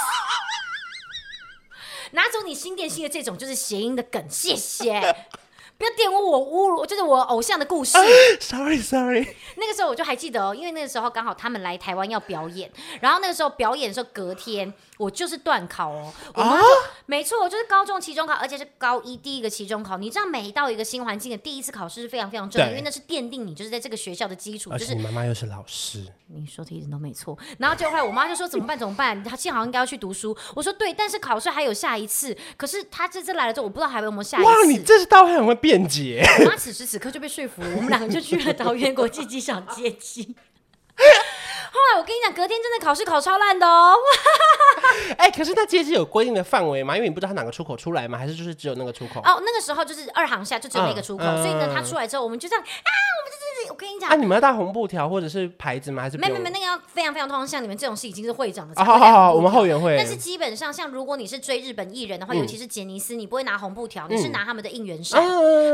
[2.12, 4.92] 拿走你新电信的这种就是谐音的梗，谢谢。
[5.78, 7.96] 不要玷污我，侮辱就是我偶像的故事。
[8.40, 9.36] Sorry Sorry。
[9.56, 12.68] 那个时候我就还记得哦，因为那个时候刚好他们来台湾要表演，
[13.00, 14.74] 然后那个时候表演的时候隔天。
[14.98, 16.68] 我就是断考哦，我妈就、啊、
[17.06, 19.96] 没错，我就是高中期中考，而且是高一第一个期中考。
[19.96, 24.70] 你知道，每到一个新环境的第一次考试是非常非常重要，因为那是奠定你就是在这个学校的基础。
[24.76, 27.38] 就是你妈妈又是老师，你说的一点都没错。
[27.58, 28.78] 然后就后来我妈就说怎么办？
[28.78, 29.22] 怎么办？
[29.22, 30.36] 她幸好应该要去读书。
[30.54, 32.36] 我说对，但是考试还有下一次。
[32.56, 34.46] 可是她这次来了之后，我不知道还有没有下一次。
[34.46, 36.24] 哇，你这是倒还很会辩解。
[36.40, 40.34] 我妈此时此刻就被说服了，我们两个就去了桃园国际机场接机。
[41.96, 43.96] 我跟你讲，隔天真的考试考超烂的哦。
[45.16, 46.94] 哎、欸，可是他接机有规定的范围吗？
[46.96, 48.18] 因为你不知道它哪个出口出来吗？
[48.18, 49.20] 还是就是只有那个出口？
[49.20, 52.90] 哦，那个时候就是二航下就只有那个出口，嗯、所以呢，它出来之后，我们就这样啊，
[53.68, 56.02] 我跟你讲，啊，你们要带红布条或者是牌子吗？
[56.02, 58.84] 还是没没没，那个要非常非常通常，像你们这种是已经是会长的。
[58.84, 59.96] 好好好，我们后援会。
[59.96, 65.22] 但是基本上，像如果你是追日本艺人的话，尤其是杰尼斯，你不会拿红布条，你是拿他们的应援扇。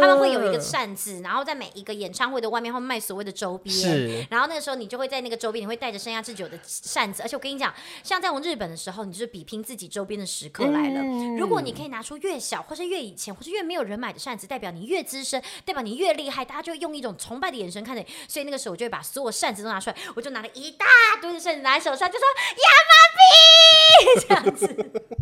[0.01, 3.75] 他们会有一个扇子，然后在每一个演唱会的外面会卖所谓的周边。
[3.75, 4.27] 是。
[4.31, 7.23] 然后那个时候你就会在那个周边，你会带着生涯之久的扇子。
[7.23, 11.03] 而且我跟你讲，像在我们日本的时候，你就是比拼自己周边的时刻来了。
[11.39, 18.05] 如果你可以拿出越小，或是越以前，或是越没有人买的扇子，代表你越资深，代表你越厉害，大家就会用一种崇拜的眼神看着。
[18.29, 18.75] 所以那个时候。
[18.75, 20.85] 我就会把所有扇子都拿出来，我就拿了一大
[21.23, 25.14] 堆的扇子拿在手上，就说亚麻皮 这样子。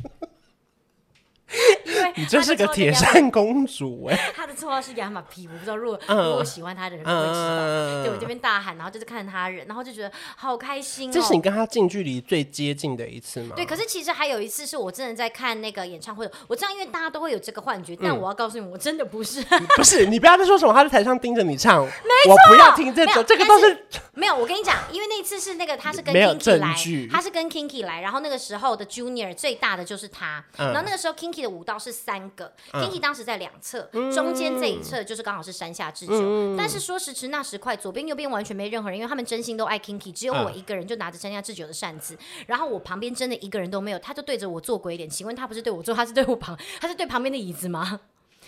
[1.85, 4.17] 因为 你真是个铁扇公主哎！
[4.35, 8.03] 他的绰号是亚马皮，我不知道如果如果我喜欢他的人会不会知道。
[8.03, 11.13] 对我这边大喊，然后就是看着他人，然后就觉得好开心哦。
[11.13, 13.55] 这是你跟他近距离最接近的一次吗？
[13.57, 19.43] 对，可是其实还有一次是我真的在看那个演唱会，我知道因为大家都会有这个幻觉，但我要告诉你，我真的不是。
[19.77, 21.91] 不是，你不要再说什么他在台上盯着你唱，没
[22.25, 24.35] 错，我不要听这个，这个都是没有。
[24.35, 26.75] 我跟你讲，因为那次是那个他是跟 Kinky 来，
[27.11, 32.23] 他是跟 Kinky 来，然后那个时候的 Junior 最大的就是他，然后那个时候 Kinky 的舞蹈是三。
[32.35, 33.83] 个 Kinky 当时在两侧，
[34.15, 36.57] 中间这一侧就是刚好是山下智久。
[36.57, 45.11] 但是说时迟那时快，左边右边完全没任何人，因为他们真心都爱 Kinky，只有我一个人就拿着山下智久的扇子，然后我旁边真的一个人都没有，他就对着我做鬼脸。
[45.11, 48.01] 请问他不是对我做，他是对我旁，他是对旁边的椅子吗？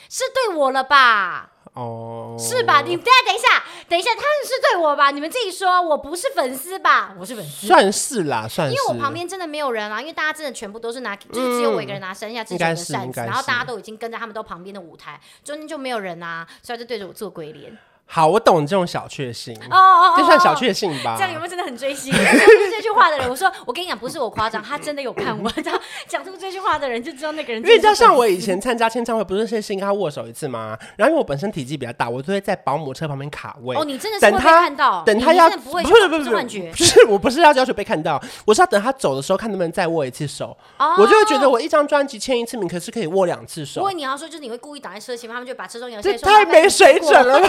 [0.08, 1.50] 是对我了吧？
[1.72, 2.82] 哦，是吧？
[2.82, 5.10] 你等下等一下，等一下，他们是对我吧？
[5.10, 7.14] 你们自己说，我不是粉丝吧？
[7.18, 8.74] 我是粉丝，算是啦，算是。
[8.74, 17.76] 因为我旁边真的没有人啊，因为大家真的全部都是拿，就是只有我一个人拿山下之前的扇子，然后大家都已经跟在他们都旁边的舞台，中间就没有人啊，所以就对着我做鬼脸。
[18.06, 21.16] 好，我懂这种小确幸哦哦，这算小确幸吧？
[21.18, 22.12] 这样有没有真的很追星？
[22.14, 25.50] 讲这句话的人，我说我跟你讲，不是我夸张，他真的有看我。
[25.50, 25.62] 他
[26.06, 27.60] 讲出这句话的人就知道那个人。
[27.62, 30.78] 因为你知道，像我以前参加签唱会，不是先先跟他握手一次吗？
[30.96, 33.74] 然后因为我本身体积比较大，我都会在保姆车旁边卡位。
[33.74, 35.02] 哦，你真的是会被看到？
[35.04, 40.56] 等他要不会不是不是不是不是， 我不是要要求被看到，我是要等他走的时候，看能不能再握一次手。
[40.78, 43.80] 哦，我就会觉得我一张专辑签一次名，可是可以握两次手。
[43.80, 47.48] 不过你要说，就是你会故意挡在车前面，他们就把车中摇这太没水准了吧？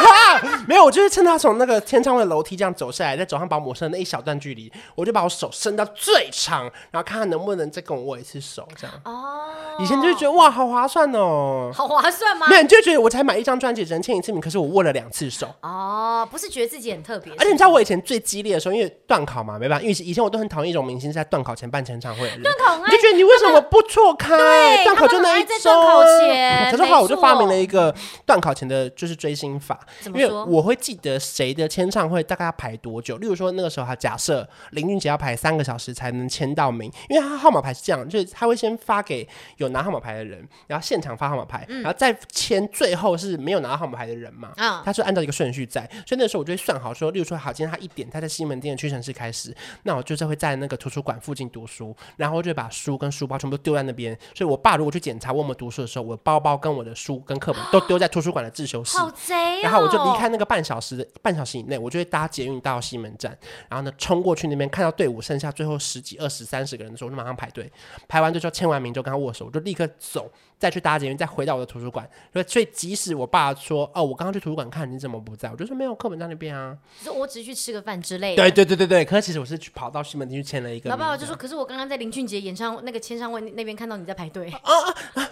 [0.67, 8.95] 没有，我就是趁他从那个天窗的楼梯这样走下来，再走上保姆车那一小段距离，我就把我手伸到最长，然后看他能不能再跟我握一次手，这样。
[9.03, 9.51] 哦。
[9.77, 11.69] 以前就觉得哇，好划算哦。
[11.73, 12.47] 好划算吗？
[12.47, 15.47] 没有，你就觉得我才买一张专辑，只能签一次名，可是我握了两次手。
[15.61, 17.33] 哦，不是觉得自己很特别。
[17.33, 22.43] 而且你知道我以前最激烈的时候，因为段考嘛，没办法，因为以前我都很讨厌一种明星是在段考前办签唱会的人。
[22.43, 24.37] 段考，你就觉得你为什么不错开？
[24.37, 25.49] 对，段考就那一周。
[25.63, 26.71] 段考前。
[26.71, 27.93] 可是后来我就发明了一个
[28.25, 33.17] 段考前的就是追星法，因为我会记得谁的签唱会大概要排多久。
[33.17, 44.51] 例如说那个时候，他假设林俊杰要排三个小时才能签到名，因为他号码牌是这样，就是他会先发给有拿号码牌的人，然后现场发号码牌，然后再签最后是没有拿到号码牌的人嘛。
[44.57, 54.17] 啊，他是按照一个顺序在，所以那时候我就会算好说，例如说好，今天他一点他在西门町的屈臣氏开始，那我就是会在那个图书馆附近读书，然后就会把书跟书包全部丢在那边。
[54.33, 63.37] 所以我爸如果去检查我们读书的时候，我包包跟我的书跟课本都丢在图书馆的自修室，好贼哦，然后我就离开那个半小时的半小时以内，我就会搭捷运到西门站，
[63.69, 67.71] 然后呢冲过去那边看到队伍剩下最后十几、二十、三十个人的时候，我就马上排队，
[68.07, 72.09] 排完队之后签完名就跟他握手，我就立刻走，再去搭捷运，再回到我的图书馆。
[72.47, 78.43] 所以即使我爸说哦，我刚刚去图书馆看你怎么不在，我就说没有课本在那边啊，就我只是去吃个饭之类的。
[78.43, 80.89] 对对对对对，可是其实我是去跑到西门町去签了一个。
[80.89, 84.49] 老爸爸就说，可是我刚刚在林俊杰演唱那个签唱会那边看到你在排队。
[84.49, 84.61] 啊
[85.13, 85.29] 啊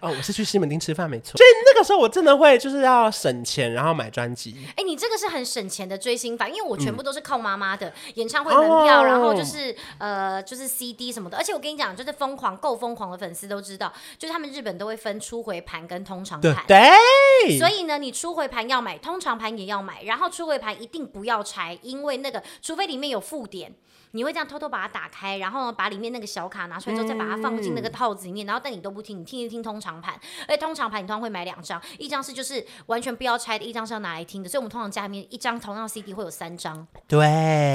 [0.00, 1.36] 哦，我是去西门町吃饭，没错。
[1.36, 4.54] 所以那个时候我真的会就是要省钱，然后买专辑。
[4.70, 11.36] 哎、欸，你这个是很省钱的追星法，因为我全部都是靠妈妈的演唱会门票，嗯、然后就是呃就是 CD 什么的。
[11.36, 16.64] 而且我跟你讲，就是疯狂够疯狂的粉丝都知道，就是他们日本都会分初回盘跟通常盘。
[16.66, 17.58] 对。
[17.58, 23.74] 所以呢，你初回盘要买，通常盘也要买，然后初回盘一定不要拆，因为那个除非里面有附点。
[24.14, 30.14] 你会这样偷偷把它打开，然后呢，把里面那个小卡拿出来之后，再把它放进那个套子里面，嗯、然后但你都不听，你听一听通常盘，
[30.46, 37.18] 而且通常盘你通常会买两张，一张是就是完全不要拆的，一张是要拿来听的，所以我们通常家里面一张同样 CD 会有三张，对，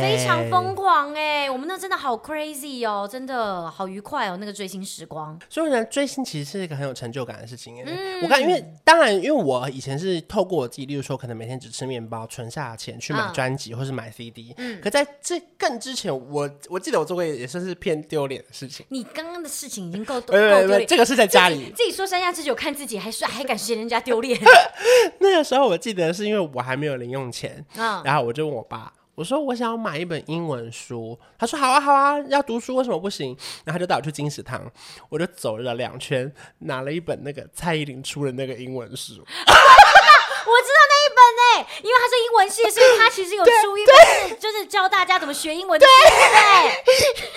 [0.02, 5.38] 非常疯狂哎、欸，我们那真的好 crazy 哦，真的好愉快哦，那个追星时光。
[5.50, 7.92] 所以呢，追星其实是一个很有成就感的事情哎、欸。
[7.92, 17.10] 嗯、我看，因为当然，因为我以前是透过我自己，例如说可能每天只吃面包，存下钱去买专辑、嗯、或是买 CD，嗯，可在这更之前，我我记得我。
[17.10, 18.86] 做过也算是偏丢脸的事情。
[18.90, 24.40] 你刚刚的事情已经够 够丢脸，这个是在家里自己说三下之久看自己，还说还敢嫌人家丢脸。
[25.18, 33.36] 那个时候我记得是因为我还没有零用钱，嗯，然后我就问我爸，我说我想要买一本英文书，他说好啊好啊，要读书为什么不行？
[33.66, 34.72] 然后他就带我去金石堂，
[35.10, 39.14] 我就走了两圈，拿了一本那个蔡依林出的那个英文书。
[40.50, 40.82] 我知道
[41.20, 47.30] 本哎、欸，因为他是英文系，所以他其实有出一本，就是教大家怎么学英文的书，对不对？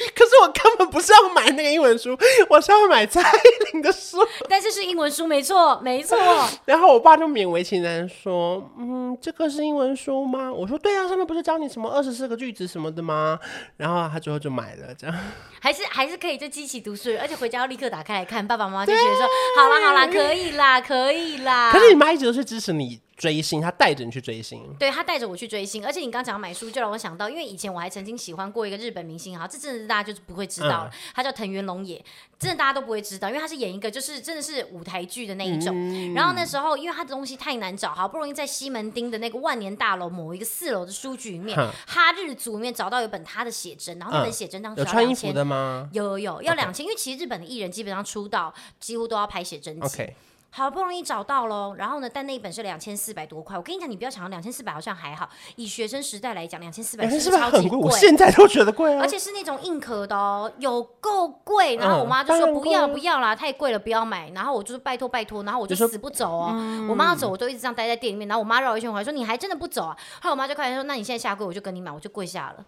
[0.16, 2.16] 可是我根本不是要买那个英文书，
[2.48, 4.18] 我是要买蔡依林的书。
[4.48, 6.18] 但是是英文书，没错，没错。
[6.64, 13.38] 然后我爸就勉为其难说：“嗯，这个是英文书吗？”我说：“对啊，上面不是教你什么二十四个句子什么的吗？”
[13.76, 15.16] 然后他最后就买了，这样
[15.60, 18.46] 还是还是可以就激起读书，而且回家要立刻打开来看。
[18.46, 23.00] 爸爸妈妈就觉得说：“好啦好啦，可以啦，可以啦。”可是你妈一直都是支持你。
[23.20, 32.02] 追星，他带着你去追星，对，他带着我去追星，而且你刚讲买书，就让我想到，因为以前我还曾经喜欢过一个日本明星哈，这真的是大家就是不会知道了，嗯、他叫藤原龙也，
[32.38, 35.74] 真的大家都不会知道，因为他是演一个就是真的是舞台剧的那一种。
[35.76, 45.34] 嗯、然后那时候，因为他的东西太难找，好不容易在西门町的那个万年大楼某一个四楼的书局里面，嗯、哈日族里面找到一本他的写真，然后那本写真当时要两千。
[45.34, 45.90] 的吗？
[45.92, 49.88] 有有有要两千，因为其实日本的艺人基本上出道几乎都要拍写真集。
[49.88, 50.14] Okay.
[50.52, 52.10] 好不容易找到喽，然后呢？
[52.12, 53.56] 但那一本是两千四百多块。
[53.56, 57.78] 我跟你讲，你不要想到两千四百好像还好，以学生时代来讲，两千四百是超级贵。
[57.78, 59.00] 我现在都觉得贵啊！
[59.00, 61.76] 而且是那种硬壳的哦，有够贵。
[61.76, 64.28] 然后我妈就说不要不要啦，太贵了，不要买。
[64.30, 66.50] 然后我就是拜托拜托，然后我就死不走哦。
[66.52, 68.26] 嗯、我妈要走，我都一直这样待在店里面。
[68.26, 72.64] 然后我妈绕一圈回来说：“你还真的不走啊？”后来我妈就开始说：“那你现在下跪，我就跟你买，我就跪下了。”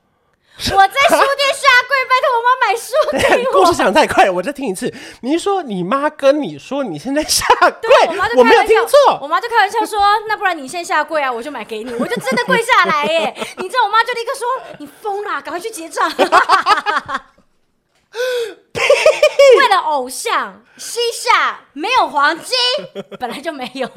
[0.54, 1.71] 我在书店下跪，
[2.08, 3.52] 拜托我妈买书给我。
[3.64, 4.92] 故事讲太快了，我再听一次。
[5.20, 9.18] 你说你妈跟你说你现在下跪，我妈就我没有听错。
[9.20, 13.34] 我妈就开玩笑说：“那不然你先下跪啊，我就买给你。”我就真的跪下来耶！
[13.58, 14.46] 你知道我妈就立刻说
[14.80, 16.10] ：“你疯了，赶快去结账。”
[19.58, 22.56] 为了偶像膝下没有黄金，
[23.20, 23.88] 本来就没有。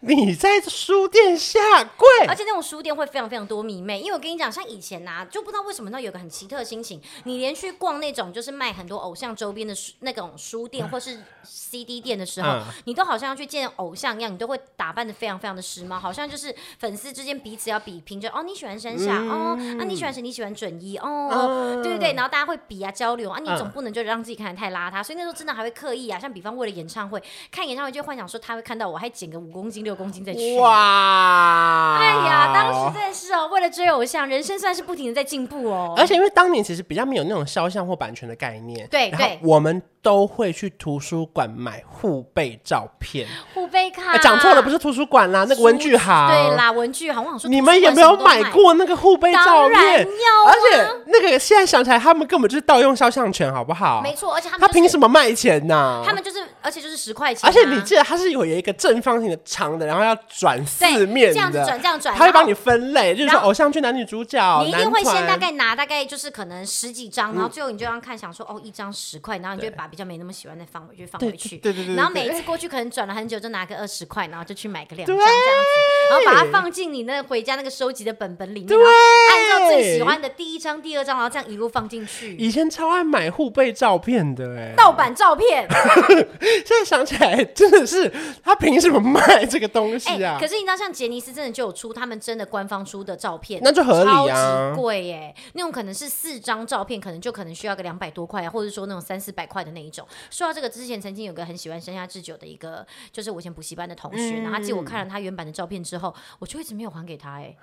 [0.00, 20.22] 你在书店下跪，而且那种书店会非常非常多迷妹，因为我跟你讲，像以前呐、啊，就不知道为什么那有个很奇特的心情，你连去逛那种就是卖很多偶像周边的书那种书店 或是 CD 店的时候，嗯、你都好像要去见偶像一样，你都会打扮的非常非常的时髦，好像就是粉丝之间彼此要比拼，就哦你喜欢山下、嗯、哦，啊你喜欢谁？
[20.22, 25.97] 你喜欢准一哦，嗯、对对对，然后大家会比啊交流啊，你总不能就让自己看得太邋遢，所以那时候真的还会刻意。
[26.06, 30.58] 像比方为了演唱会，看演唱会就幻想说他会看到我，还减个五公斤六公斤再去。
[30.58, 31.98] 哇！
[31.98, 35.94] 哎呀，当时真的是哦，为了追偶像，人生算是不停的在进步哦。
[35.96, 39.82] 而且因为当年其实比较没有那种肖像或版权的概念，对对，我们。
[40.08, 44.16] 都会去图书馆买护背照片、护背卡。
[44.16, 46.30] 讲错了，不是图书馆啦，那个文具行。
[46.30, 47.22] 对啦，文具行。
[47.22, 49.76] 我想说，你们有没有买过那个护背照片？
[50.00, 50.50] 要。
[50.50, 54.00] 而且那个现在想起来，他们根本就是盗用肖像权，好不好？
[54.02, 56.02] 没错，而且他们他凭什么卖钱呢？
[56.06, 57.46] 他们就是，而且就是十块钱。
[57.46, 70.78] 而且你记得，它是有一个正方形的长的，然后要转四面这样子转，这样转，他会帮你分类，就是说偶像剧男女主角，你一定会先大概拿大概就是可能十几张，然后最后你就要看，想说哦，一张十块，然后你就把比较没那么喜欢再放。
[70.78, 71.58] 放回去，放回去。
[71.58, 71.96] 对对对。
[71.96, 82.36] 然后每一次过去，可能转了很久，就拿个二十块，然后就去买个两张这样子，然后把它放进你那回家那个收集的本本里面，对，按照最喜欢的第一张、第二张，然后这样一路放进去。
[82.36, 85.66] 以前超爱买护背照片的，哎，盗版照片。
[86.64, 88.12] 现在想起来，真的是
[88.44, 90.38] 他凭什么卖这个东西啊？
[90.40, 100.06] 可是你知道，像杰尼斯真的就有出他们真的官方出的照片，那就合理啊，超级贵哎，那种可能是四张照片，可能就可能需要个两百多块啊，或者说那种三四百块的那一种。
[100.30, 100.68] 说到这个。
[100.78, 107.56] 之前曾经有个很喜欢山下智久的一个，就是我以前补习班的同学，嗯、然后他借我看了他原版的照片之后，我就一直没有还给他，哎，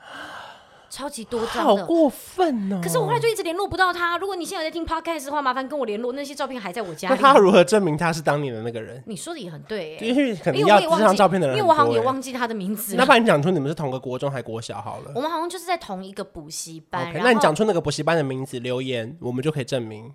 [0.89, 2.81] 超级多张的，好过分哦！
[2.83, 4.17] 可是我后来就一直联络不到他。
[4.17, 7.15] 如果你现在有在听 podcast 的话，麻烦跟我联络，那些照片还在我家里。
[7.15, 9.01] 那他如何证明他是当年的那个人？
[9.05, 12.95] 你说的也很对，因为可能要这张照片的人，因为我好像也忘记他的名字。
[12.95, 15.11] 那把你讲出你们是同个国中还国小好了？
[15.15, 17.13] 我们好像就是在同一个补习班。
[17.13, 20.11] Okay, 那你讲出那个补习班的名字留言，我们就可以证明。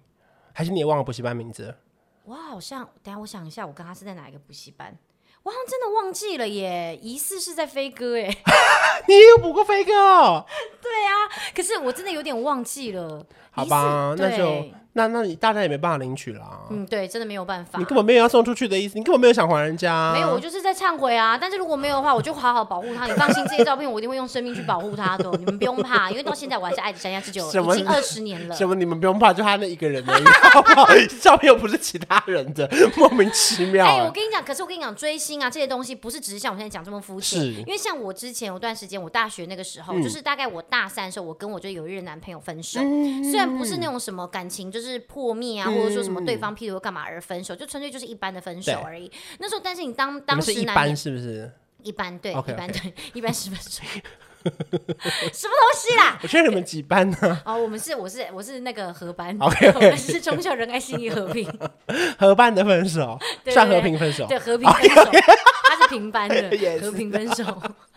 [0.52, 1.72] 还是你也忘了补习班名字？
[2.24, 4.96] 我好像，等下我想一下，我跟他是在哪一个补习班？
[5.42, 8.28] 我好像真的忘记了耶，疑似是在飞哥耶，
[9.08, 10.44] 你也有补过飞哥哦？
[10.82, 11.12] 对啊，
[11.54, 13.24] 可是我真的有点忘记了。
[13.50, 14.66] 好吧，那就。
[14.92, 16.60] 那那你大家也没办法领取啦。
[16.70, 17.78] 嗯，对，真的没有办法。
[17.78, 20.12] 你根本没有要送出去的意思，你根本没有想还人家。
[20.12, 21.38] 没有，我就是在忏悔啊。
[21.38, 23.06] 但是如果没有的话，我就好好保护他。
[23.06, 26.10] 你放心，这些照片我一定会用生命去保护他的， 你们不用怕。
[26.10, 28.54] 因为到现在我还是爱着山下智久，已经二十年了。
[28.54, 28.74] 什么？
[28.74, 30.86] 你们不用怕，就他那一个人而已，好不好？
[31.20, 33.84] 照片又不是其他人的，莫名其妙。
[33.86, 37.40] 哎，我跟你讲，可是我跟你讲，追星啊这些东西，不是只是像我现在讲这么肤浅。
[37.44, 42.80] 因为像我之前有段时间，我大学那个时候，就是大概我大三的时候，我跟我就有一任男朋友分手。
[43.22, 45.60] 虽然不是那种什么感情就是破灭。
[45.60, 49.10] 啊，或者说什么对方譬如干嘛而分手，就纯粹就是一般的分手而已。
[49.38, 51.50] 那时候，但是你当当时一般是不是？
[51.82, 53.84] 一般对，一般对，一般十分钟。
[54.42, 56.18] 什么东西啦？
[56.22, 57.42] 我觉得你们几班呢？
[57.44, 61.46] 哦，我们是我是我是那个合班， 我们是忠孝仁爱信义和平
[62.18, 65.10] 合班的分手，算和平分手，对和平分手，
[65.68, 67.44] 他是平班的 和平分手。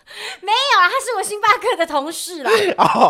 [0.41, 2.51] 没有啊，他是我星巴克的同事啦。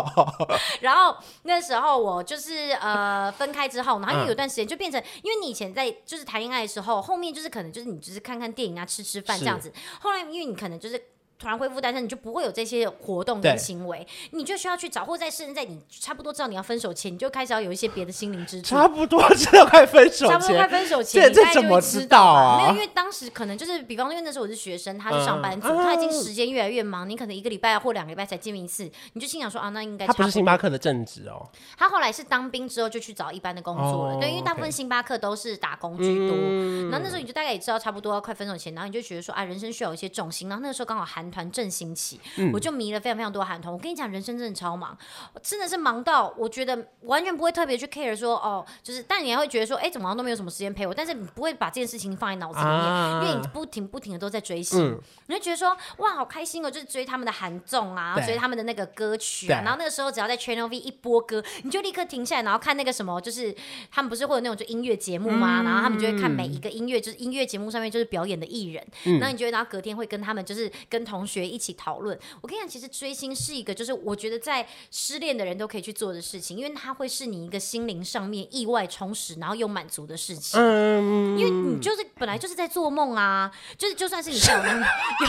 [0.80, 9.72] 然后那时候我就是呃分开之后，然后因为有段时间就变成，因为你以前在就是谈恋爱的时候，后面就是可能就是你就是看看电影啊，吃吃饭这样子。
[10.00, 11.02] 后来因为你可能就是。
[11.38, 18.68] 突然恢复单身，你就不会有这些活动跟行为，你就需要去找，或在甚至在你差不多知道你要分手前，你就开始要有一些别的心灵支柱。
[18.68, 22.58] 差不多知道快分手，差不多快分手前，这这怎么知道啊？
[22.58, 31.46] 没有，因为当时可能就是，比方说，因为那时候我是学生，他是上班族，嗯、他已经时间越来越忙，你可能一个礼拜或两个礼拜才见面一次，你就心想说啊，那应该他不是星巴克的正职哦。
[31.76, 36.36] 他后来是当兵之后就去找一般的工作了，哦、对，因为大部分星巴克都是打工居多。
[36.36, 40.48] 嗯、然后那时候你就大概也知道，差不多要快分手前，然后你就觉得说啊，人生需要有一些重心。
[40.48, 42.20] 然后那个时候刚好韩团正兴起。
[42.36, 43.72] 嗯、我就迷了非常非常多韩团。
[43.72, 44.96] 我跟你讲，人生真的超忙，
[45.42, 50.94] 真的是忙到我觉得完全不会特别去 care 说哦，就是，但你还会觉得说，哎，怎么好像都没有什么时间陪我？
[50.94, 63.54] 但是你不会把这件事情放在脑子里面，啊、因为你不停不停的都在追星，嗯、你就觉得说哇，好开心哦，就是追他们的韩综啊，对追他们的那个歌曲啊，然后那个时候只要在 Channel V 一播歌，你就立刻停下来，然后看那个什么，就是
[63.90, 65.62] 他们不是会有那种就音乐节目吗？
[65.62, 72.18] 嗯、然后他们就会看每一个音乐，就是音乐节目上面就是表演的艺人，嗯、然后你觉得，然后隔天会跟他们就是跟同学一起讨论。
[72.40, 72.88] 我跟你讲，其实。
[72.94, 80.60] 追星是一个，就是我觉得在失恋的人都可以去做的事情，因为它会是你一个心灵上面意外充实，然后又满足的事情。
[80.60, 84.62] 嗯，因为你就是本来就是在做梦啊，就是就算是你这样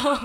[0.03, 0.17] 有，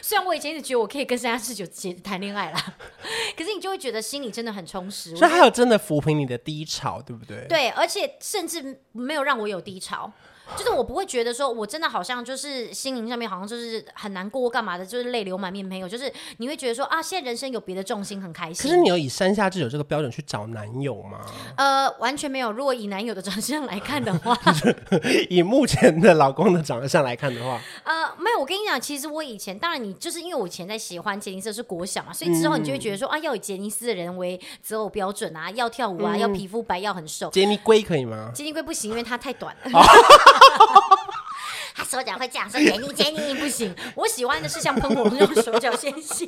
[0.00, 1.66] 虽然我以前一直觉得我可以跟三下智久
[2.02, 2.74] 谈恋爱啦，
[3.36, 5.14] 可是你就会觉得心里真的很充实。
[5.14, 7.44] 所以还有真的抚平你的低潮，对不对？
[7.48, 10.10] 对，而且甚至没有让我有低潮。
[10.56, 18.62] 就是我不会觉得说我真的好像就是心灵上面好像就是很难过干嘛的，就是泪流满面没有，就是你会觉得说啊，现在人生有别的重心，很开心。
[18.62, 21.20] 可是你有以山下智久这个标准去找男友吗？
[21.56, 22.50] 呃，完全没有。
[22.50, 24.36] 如果以男友的长相来看的话，
[25.28, 28.38] 以目前的老公的长相来看的话，呃，没有。
[28.38, 37.28] 我跟你讲，其实我以前当然你就是因为我以前在喜欢杰尼斯是国小嘛，所以之后你就会觉得说、嗯、啊，要以杰尼斯的人为择偶标准啊，要跳舞啊，嗯、要皮肤白，要很瘦。
[37.30, 38.30] 杰尼龟可以吗？
[38.32, 39.70] 杰尼龟不行，因为它太短了。
[41.74, 46.26] 他手脚会这样说：“杰尼，杰尼不行。”我喜欢的是像喷火那种手脚纤细。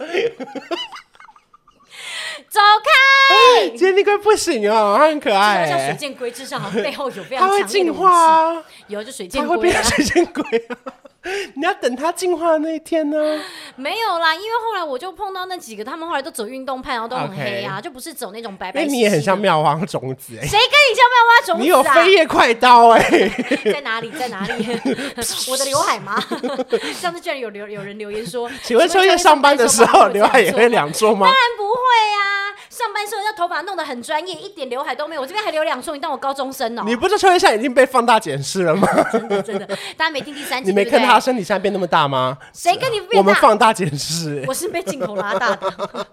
[2.49, 3.69] 走开！
[3.77, 7.69] 杰尼龟不行啊，它很可爱，像水箭龟，至少背后有非常强烈的武器。
[7.69, 10.77] 它会进化啊，有就水箭龟，它会变成水箭龟啊。
[11.55, 13.17] 你要等它进化的那一天呢？
[13.77, 18.85] 没有啦，因为后来我就碰到那几个，他们后来都走运动派，然后都很黑啊.就不是走那种白白。
[18.85, 21.63] 你也很像妙蛙种子哎、欸，谁跟你像妙蛙种子啊？
[21.63, 24.11] 你有飞叶快刀哎、欸， 在哪里？
[24.13, 24.67] 在哪里？
[25.51, 26.19] 我的刘海吗？
[26.95, 31.27] 上次居然有留有人留言说，请问秋叶上班的时候刘海也会两撮吗？
[31.27, 32.57] 当然不会啊。
[32.71, 35.21] 上班时候要头发弄得很专业，一点刘海都没有。
[35.21, 36.83] 我这边还留两束，你当我高中生哦？
[36.87, 38.89] 你不知道秋叶现在已经被放大检视了吗？
[39.11, 39.67] 真的真的，
[39.97, 42.39] 大家没听第三集， 你没看他身体现在变那么大吗？
[42.55, 43.19] 谁跟你变大？
[43.19, 46.07] 我们放大检视，我是被镜头拉大的。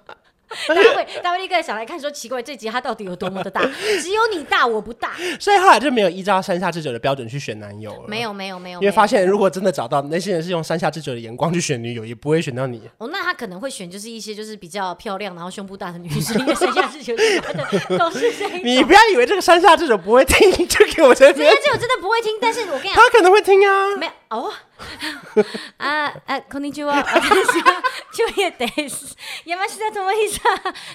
[0.67, 3.61] 大家会，大卫立刻想来看，说奇怪，这集他到底有多么的大？
[4.01, 5.11] 只有你大，我不大。
[5.39, 8.03] 所以后来就没有依照山下智久的标准去选男友了。
[8.07, 8.81] 没有，没有，没有。
[8.81, 12.81] 因为发现，如果真的找到那些人是用山下智久的眼光去选女友，也不会选到你。
[12.97, 16.39] 哦，那他可能会选就是一些就是比较漂亮，然后胸部大的女生。
[16.39, 18.47] 因为山下智久是的都是这。
[18.63, 21.47] 你不要以为这个山下智久不会听，就给我这边。
[21.47, 23.95] 山下智久真的不会听，但是我跟你讲，他可能会听啊。
[23.97, 24.52] 没有哦。
[25.78, 27.04] 啊啊，こんにちは。
[27.04, 27.82] 私は
[28.12, 29.16] 秋叶です。
[29.44, 30.40] 山下智久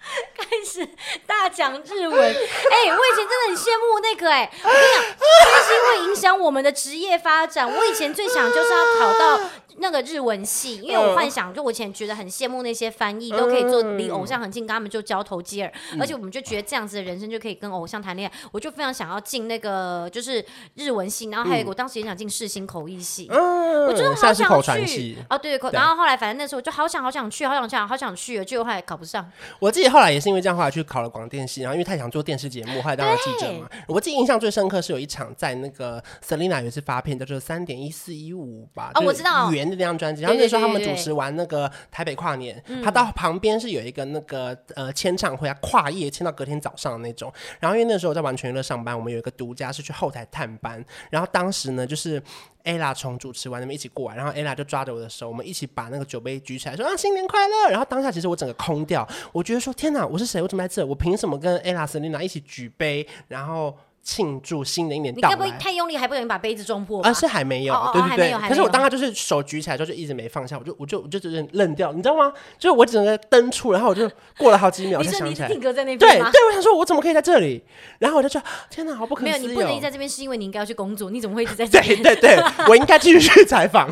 [0.35, 0.85] 开始
[1.25, 2.19] 大讲日文。
[2.19, 5.23] 哎、欸，我以前真的很羡慕那个哎、欸，我跟你讲，追
[5.63, 7.71] 星会影响我们的职业发展。
[7.71, 9.39] 我以前最想就是要考到。
[9.78, 18.36] 那个日文系，因为我幻想，就我以前觉得很羡慕那些翻译、嗯、都可以做离偶像很近，跟他们就交头接耳、嗯，而且我们就觉得这样子的人生就可以跟偶像谈恋爱。
[18.52, 25.16] 我就非常想要进那个就是日文系，然后还有我当时也想进世新口译系、嗯，我真的好想去。
[25.28, 29.30] 哦，对对，然后后来反正那时候就好想好想去，好想去，好想去，结果后来考不上。
[29.58, 33.68] 我自己后来也是因为这样，后来去考了广电系，然后因为太想做电视节目，后来当了记者嘛。
[33.86, 47.32] 我记得印象最深刻是有一场在那个 Selina 有一次发片叫做三点一四一五吧，哦，我知道，那张专辑，然后那时候他们主持完那个台北跨年，对对对对，他到旁边是有一个那个呃签唱会，啊，跨夜签到隔天早上的那种。
[47.60, 50.84] 然后因为那时候我在完全娱乐上班，我们有一个独家是去后台探班。
[51.10, 52.22] 然后当时呢，就是
[52.64, 57.70] Ella 从主持完那边一起过来，然后 Ella 就抓着我的手，我们一起把那个酒杯举起来，说啊新年快乐。
[57.70, 60.40] 然后当下其实我整个空掉，我觉得说天哪，我是谁？
[60.42, 60.84] 我怎么在这？
[60.86, 63.06] 我凭什么跟 Ella、Selina 一起举杯？
[63.28, 63.76] 然后。
[64.06, 67.10] 庆祝新的一年到来，你该不会太用力，还不容易把杯子撞破吧？
[67.10, 68.48] 啊，是还没有，哦、对对对。
[68.48, 72.32] 可是我当时就是手举起来之后就一直没放下，我就我就我就有点愣掉，你知道吗？
[72.56, 75.48] 就是我整个登出，然后我就过了好几秒才想起来。
[75.48, 77.64] 定格在那边对对，我想说，我怎么可以在这里？
[77.98, 78.40] 然后我就说，
[78.70, 79.38] 天哪，好不可思议、哦！
[79.38, 82.00] 没有，你不能一在这边，是因为你应该要去工作，你怎么会一直在这边？
[82.00, 83.90] 对对对，我应该继续去采访。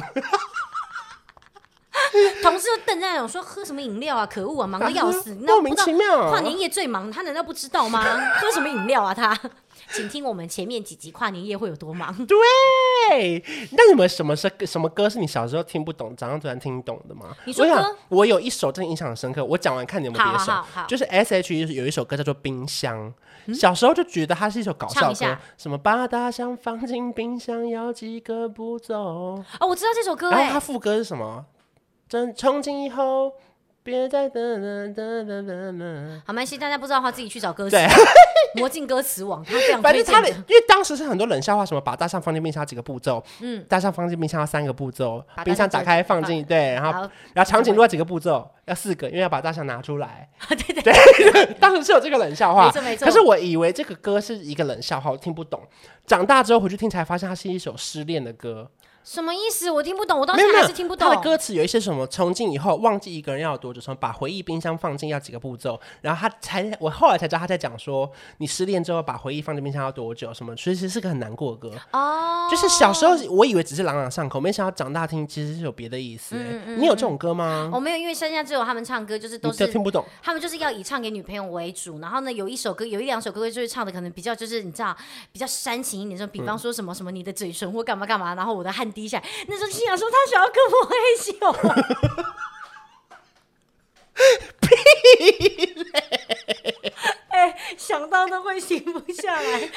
[2.42, 4.24] 同事就瞪在那种说，喝什么饮料啊？
[4.26, 5.32] 可恶啊，忙得要死！
[5.32, 8.04] 啊、莫名其妙，跨年夜最忙，他难道不知道吗？
[8.36, 9.12] 喝什么饮料啊？
[9.12, 9.36] 他？
[9.94, 12.12] 请听我们前面几集跨年夜会有多忙？
[12.26, 13.42] 对，
[13.72, 17.34] 那你们什么是什么歌是你小时候听不懂，长大突然听懂的吗？
[17.44, 19.44] 你说歌，我，我有一首真的印象很深刻。
[19.44, 20.52] 我讲完看你有没有别的首，
[20.88, 23.08] 就是 S H E 有一首歌叫做《冰箱》，
[23.46, 28.94] 嗯，小时候就觉得它是一首搞笑歌，什么把大象放进冰箱要几个步骤？
[29.60, 31.46] 哦，我知道这首歌，欸，然后它副歌是什么？
[32.08, 33.32] 真从今以后。
[33.84, 36.22] 别再等等等等等等。
[36.26, 37.76] 好，没关系，大家不知道的话，自己去找歌词。
[38.54, 39.82] 对，魔镜歌词网，他这样。
[39.82, 50.28] 反正他的，因为当时是很多冷笑话，什么把大象放进冰箱几个步骤，嗯，大象放进冰箱要三个步骤，冰箱打开放进，对，然后然后长颈鹿要几个步骤，要四个，因为要把大象拿出来。
[50.48, 50.82] 对 对
[51.32, 53.04] 对， 当时是有这个冷笑话，没错没错。
[53.06, 55.60] 可是我以为这个歌是一个冷笑话，我听不懂。
[56.06, 58.70] 长大之后回去听才发现，它是一首失恋的歌。
[59.04, 59.70] 什么意思？
[59.70, 61.08] 我听不懂，我到现在还是听不懂。
[61.08, 62.06] 他的歌词有一些什么？
[62.06, 63.80] 从今以后忘记一个人要有多久？
[63.80, 65.78] 什么把回忆冰箱放进要几个步骤？
[66.00, 70.32] 然后他才，我后来才知道他在讲说，你失恋之后把回忆放进冰箱要多久？
[70.32, 70.56] 什么？
[70.56, 72.48] 其实是个很难过的歌哦。
[72.50, 76.34] 就是小时候我以为只是朗朗上口，没想到长大听其实是有别的意思。
[76.38, 76.80] 嗯嗯。
[76.80, 77.70] 你有这种歌吗？
[77.72, 80.02] 我没有，因为山下只有他们唱歌就是都是听不懂。
[80.22, 84.96] 他们就是要以唱给女朋友为主，然后呢，有一首歌，有一两首歌就是唱的可能比较就是你知道
[85.30, 89.70] 比较煽情一点，就比方说什么什么你的嘴唇或干嘛干嘛，然后我的汗滴下，那时候。
[89.74, 91.32] 心想说他想要跟我害羞，
[94.60, 94.68] 屁！
[97.28, 99.42] 哎，想到都会停不下来。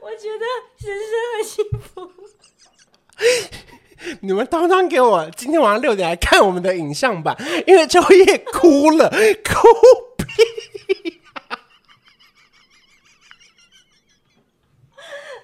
[0.00, 0.46] 我觉得
[0.78, 2.10] 人生很幸福。
[4.22, 7.36] 你们当当给我今天晚上六点来看我们的影像吧，
[7.66, 9.68] 因为秋叶哭了，哭
[10.16, 11.52] 屁、啊！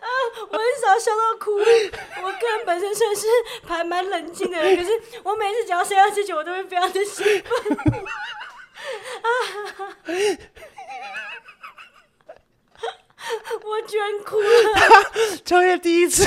[0.01, 0.09] 啊，
[0.51, 1.59] 我很少笑到哭。
[1.59, 3.27] 我个人本身算是
[3.67, 4.91] 还蛮冷静的人，可是
[5.23, 8.05] 我每次讲到剩下之久，我都会非常的兴奋。
[9.23, 9.29] 啊！
[13.63, 14.49] 我居然哭了！
[15.45, 16.25] 秋叶第一次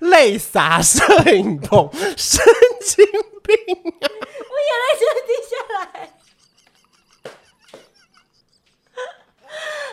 [0.00, 2.44] 泪洒摄影棚，神
[2.80, 3.06] 经
[3.42, 3.56] 病
[4.00, 4.06] 啊！
[4.10, 5.80] 我眼泪真的滴下来。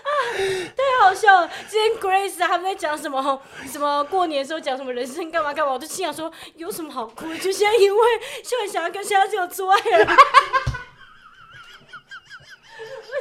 [0.03, 0.09] 啊，
[0.75, 1.49] 太好笑了！
[1.69, 3.41] 今天 Grace 他们在讲什么？
[3.71, 5.71] 什么过年的时候讲什么人生干嘛干嘛？
[5.71, 7.37] 我就心想说，有什么好哭的？
[7.37, 8.01] 就现在因为
[8.43, 10.15] 就很想要跟现在这种做爱了。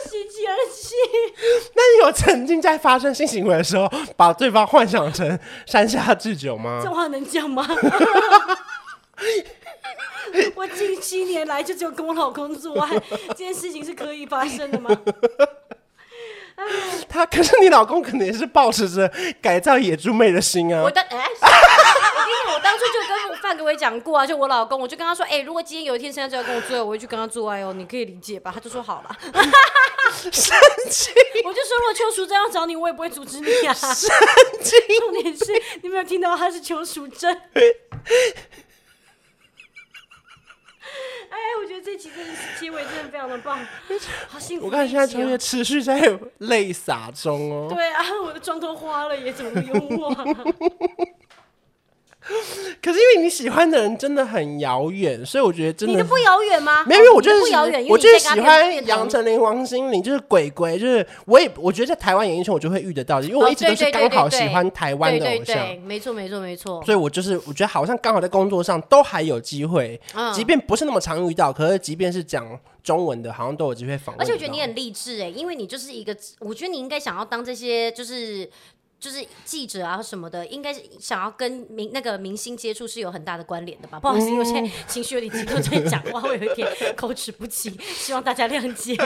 [0.05, 0.95] 喜极而泣。
[1.75, 6.81] 那你有曾经在发生性行为的时候，把对方幻想成山下智久吗？
[6.83, 7.65] 这话能讲吗？
[10.57, 14.91] 我近七年来就只有跟我老公做爱，这件事情是可以发生的吗？
[17.09, 20.83] 他可是你老公，肯定也是抱持着改造野猪妹的心啊。
[20.83, 21.27] 我的哎。
[22.55, 28.51] 我当初就跟范格伟讲过啊，就我老公，我就跟他说，哎、欸，如果今天有一天现在就要跟我做爱，我会去跟他做爱哦，你可以理解吧？
[28.55, 29.17] 他就说好了，
[30.33, 30.57] 神
[30.89, 31.13] 经！
[31.45, 33.75] 我就说，如果邱淑贞要找你，我也不会阻止你啊。
[33.75, 34.09] 神
[34.63, 34.81] 经！
[35.01, 35.45] 重点是
[35.83, 37.37] 你没有听到他是邱淑贞。
[41.31, 43.59] 哎，我觉得这期真的是结尾真的非常的棒，
[44.29, 44.69] 好幸福、哦。
[44.69, 47.67] 我看现在穿越持续在泪洒中哦。
[47.69, 50.25] 对啊，我的妆都花了，也怎么幽默、啊？
[52.83, 55.93] 可是因为你喜欢的人真的很遥远，所以我觉得真的。
[55.93, 56.85] 你的不遥远吗？
[56.85, 65.81] 没有，因为我就是不遥远，我就是喜欢杨丞琳、王心凌，就是鬼鬼，就是我也我觉得在台湾演艺圈我就会遇得到，因为我一直都是刚好喜欢台湾的偶像。
[65.83, 66.83] 没错，没错，没错。
[66.85, 70.01] 所以我就是我觉得好像刚好在工作上都还有机会，
[70.35, 72.47] 即便不是那么常遇到，可是即便是讲
[72.83, 74.23] 中文的，好像都有机会访问。
[74.23, 78.49] 而且我觉得你很励志哎，因为你就是一个，我觉得你应该想要当这些就是。
[79.07, 84.01] 就是记者啊什么的，应该是想要跟明那个明星接触是有很大的关联的吧？
[84.01, 88.97] 不好意思，因为现在情绪有点激动，在讲话会有一点口齿不清，希望大家谅解。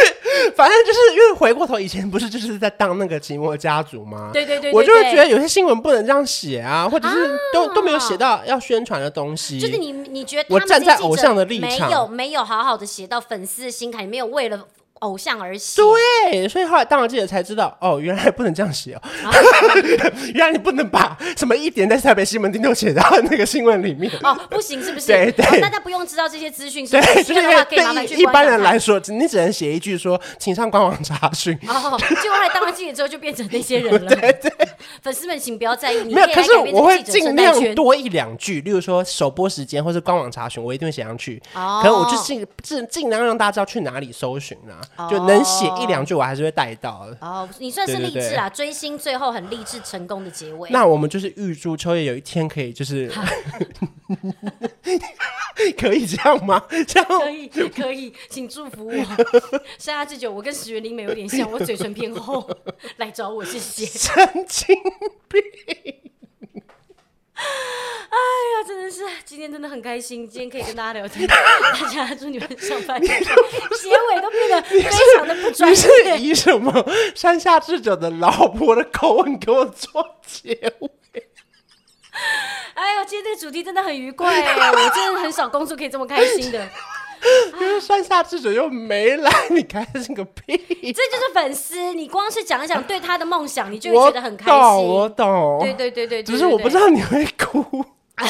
[0.56, 4.30] 反正就是因为回过头以前不是就是在当那个寂寞家族吗？
[4.32, 9.60] 对对对，对，我就会觉得有些新闻不能这样写啊，或者是都、啊、都没有写到要宣传的东西。
[9.60, 14.66] 就是你你觉得我站在偶像的立场，没有没有好好的写到粉丝的心坎，没有为了。
[15.00, 15.82] 偶像而写，
[16.30, 19.32] 对，所以后来当了记者才知道，哦，原来不能这样写哦，啊、
[20.34, 24.10] 原来你不能把什么一点在台北西门町都写到那个新闻里面。
[24.22, 25.06] 哦，不行，是不是？
[25.08, 31.54] 对对，大家不用知道这些资讯，对，就是对一般人来说，你只能写一句说，请上官网查询。
[31.66, 34.08] 哦，结果后来当了记者之后，就变成那些人了。
[34.14, 34.68] 对对，
[35.02, 41.42] 粉丝们请不要在意，没有，可是我会尽量多一两句，例如说首播时间或是官网查询，我一定会写上去。
[41.54, 44.76] 哦，可是我就尽尽尽量让大家知道去哪里搜寻啊，
[45.10, 45.66] 就能写。
[45.80, 47.16] 一两句我还是会带到的。
[47.20, 48.48] 哦，你算是励志啊！
[48.50, 50.68] 追星最后很励志成功的结尾。
[50.70, 53.10] 那我们就是预祝秋叶有一天可以就是，
[55.78, 56.62] 可以这样吗？
[56.86, 58.92] 这样可以可以，请祝福我。
[59.78, 62.48] 山下智久，我跟石原里美有点像，我嘴唇偏厚，
[62.98, 63.86] 来找我谢谢。
[63.86, 64.76] 神经
[65.28, 66.09] 病。
[68.10, 71.26] 哎呀，真的是今天真的很开心，今天可以跟大家聊天。
[71.26, 71.36] 大
[71.88, 73.00] 家祝你们上班。
[73.00, 74.82] 结尾都变得非
[75.16, 75.76] 常的不专业。
[75.76, 76.84] 你是以什么
[77.14, 80.90] 山下智久的老婆的口吻给我做结尾？
[82.74, 86.68] 哎呦，今天这个主题真的很愉快哎，我真的很少工作可以这么开心的。
[87.60, 90.56] 因为山下智久又没来，你开心个屁！
[90.56, 94.60] 这就是粉丝，你光是讲一讲对他的梦想，你就会觉得很开心。
[94.60, 97.84] 我懂，对对对对，只是我不知道你会哭。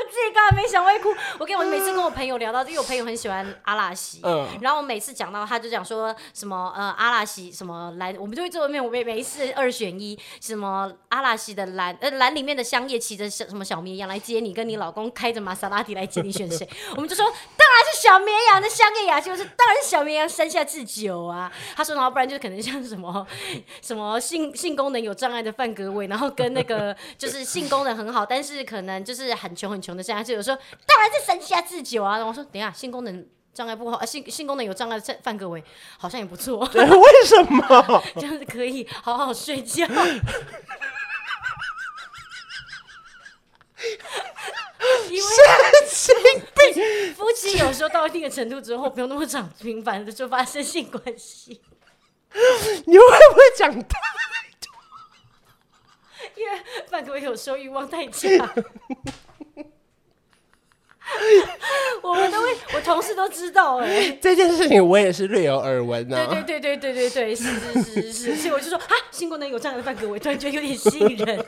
[0.00, 1.14] 我自己刚才没想会哭。
[1.38, 16.66] 我跟我每次跟我朋友聊到，因为我朋友很喜欢阿拉西，嗯，然后我每次讲到他就讲说什么呃阿拉西什么蓝，我们就会做面，我们每一次二选一，什么阿拉西的蓝呃蓝里面的香叶骑着小什么小绵羊来接你，跟你老公开着玛莎拉蒂来接你，选谁？
[16.96, 21.52] 我们就说当然是小绵羊的香叶雅就是当然是小绵羊山下智久啊。
[21.76, 23.26] 他说然后不然就可能像什么
[23.82, 29.80] 什么性性功能有障碍的范格伟，然后跟那个就是性功能很好，但是可能就是很穷很。
[29.80, 32.16] 穷的山下智久说，当然是山下自久啊！
[32.16, 35.62] 然后我说，等一下，性功能障碍不好，啊、性性功能有障碍的范格维
[35.98, 36.66] 好像也不错。
[36.72, 38.02] 对，为什么？
[38.16, 39.86] 这样子可以好好睡觉。
[45.08, 45.28] 因为
[45.88, 46.42] 神经
[46.74, 47.14] 病。
[47.14, 51.60] 夫妻有时候到一定的程度之后，不用那么长频繁的就发生性关系。
[52.86, 53.98] 你会不会讲太
[54.60, 54.70] 多？
[56.36, 58.30] 因为范可伟有时候欲望太强。
[62.02, 66.26] 我们都会，我同事都知道哎、欸， 这件事情我也是略有耳闻呢。
[66.30, 71.44] 对对对对对对对，是是是是，所以我就说啊，新功能有这样的范格，我，突然觉得有点吸引人。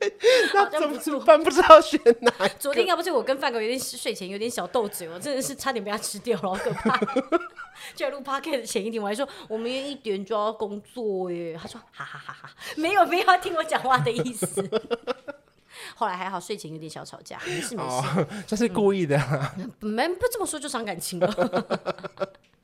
[0.54, 1.42] 那怎么怎么办？
[1.42, 2.32] 不知道选哪。
[2.58, 6.96] 昨天要不是我跟范哥有点睡前有点小斗嘴，我真的是差点被他吃掉了，好可怕。
[7.94, 14.62] 就在录 podcast 前一天，我还说我们约一点就要工作耶，他说哈哈哈哈，没有没有要听我讲话的意思。
[15.96, 19.54] 后来还好，睡前有点小吵架，没事没事，哦、 这是故意的、啊。
[19.80, 21.28] 没不这么说就伤感情了。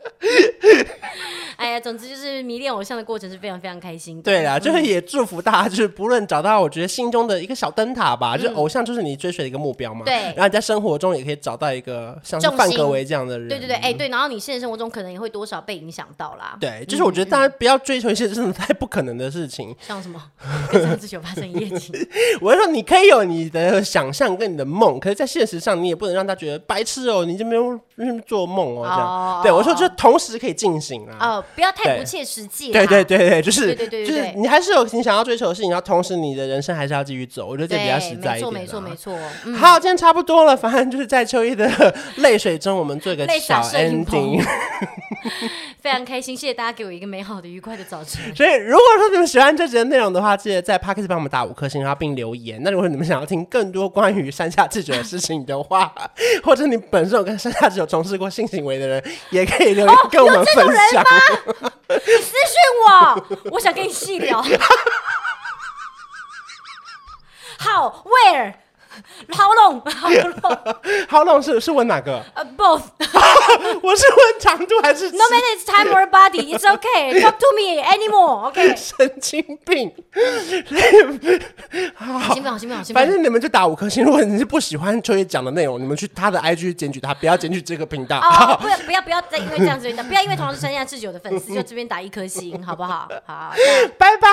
[1.57, 4.23] 哎呀，总之就是迷恋偶像的过程是非常非常开心的。
[4.23, 10.03] 对啦，就是也祝福大家，就是不论找到我觉得心中的一个小灯塔吧，嗯、就是偶像就是你追随的一个目标嘛。
[10.05, 10.15] 对。
[10.15, 13.49] 然后你在生活中也可以找到一个像是范格维这样的人。
[13.49, 16.57] 对对对，哎、欸、对，然后你现实生活中可能也会多少被影响到啦。
[16.61, 20.21] 对，就是我觉得大家不要追求一些真的太不可能的事情，嗯、像什么
[20.71, 21.95] 跟上次有发生一夜情。
[22.43, 27.79] 我是说你可以有你的想象跟你的梦，可是，在现实上你也不能让他觉得白痴哦，你就没有
[28.27, 29.09] 做梦哦这样。
[29.09, 31.17] 哦、对，我说就同时可以进行啊。
[31.21, 32.73] 哦，不要太不切实际。
[32.73, 38.41] 对对对对，就是对对对，就是你还是有你想要追求的事情，然后同时你的人生还是要继续走，我觉得这比较实在一点。
[38.41, 39.19] 没错没错没错。
[39.45, 44.43] 嗯、好，今天差不多了，反正就是在秋叶的 泪水中，我们做一个小 ending。
[45.81, 48.35] 非常开心，谢谢大家给我一个美好的、愉快的早晨。
[48.35, 52.61] 所以，如果说你们喜欢这集的内容的话，记得在 Podcast 帮我们打五颗星，然后并留言。
[52.63, 55.95] 那如果你们想要听更多关于山下智久的事情的话，
[56.43, 60.55] 或者你本身有跟山下智久从事过性行为的人，也可以留言跟我们分
[60.91, 61.03] 享。
[61.03, 61.07] 哦、
[61.89, 62.57] 你私讯
[62.87, 62.89] 我，
[63.53, 64.43] 我想跟你细聊。
[67.59, 68.05] 好
[69.29, 72.23] ，Where？How long？How long？How long 是是问哪个？
[72.35, 72.83] 呃、uh,，both。
[73.83, 77.21] 我是问长度还是？No matter it's time or body, it's okay.
[77.21, 78.49] Talk to me anymore.
[78.49, 78.75] OK。
[78.77, 79.93] 神经病。
[81.95, 82.35] 好，好，好，
[82.93, 84.05] 反正你们就打五颗星。
[84.05, 88.19] 如果你是不喜欢秋叶讲的内容，你们去他的 IG 检举他，不要检举这个频道。
[88.19, 93.09] 哦，不要不要不要再因为这样子，不要因为同样是山下智久的粉丝，就这边打一颗星，好不好？
[93.27, 93.53] 好，
[93.99, 94.31] 拜拜。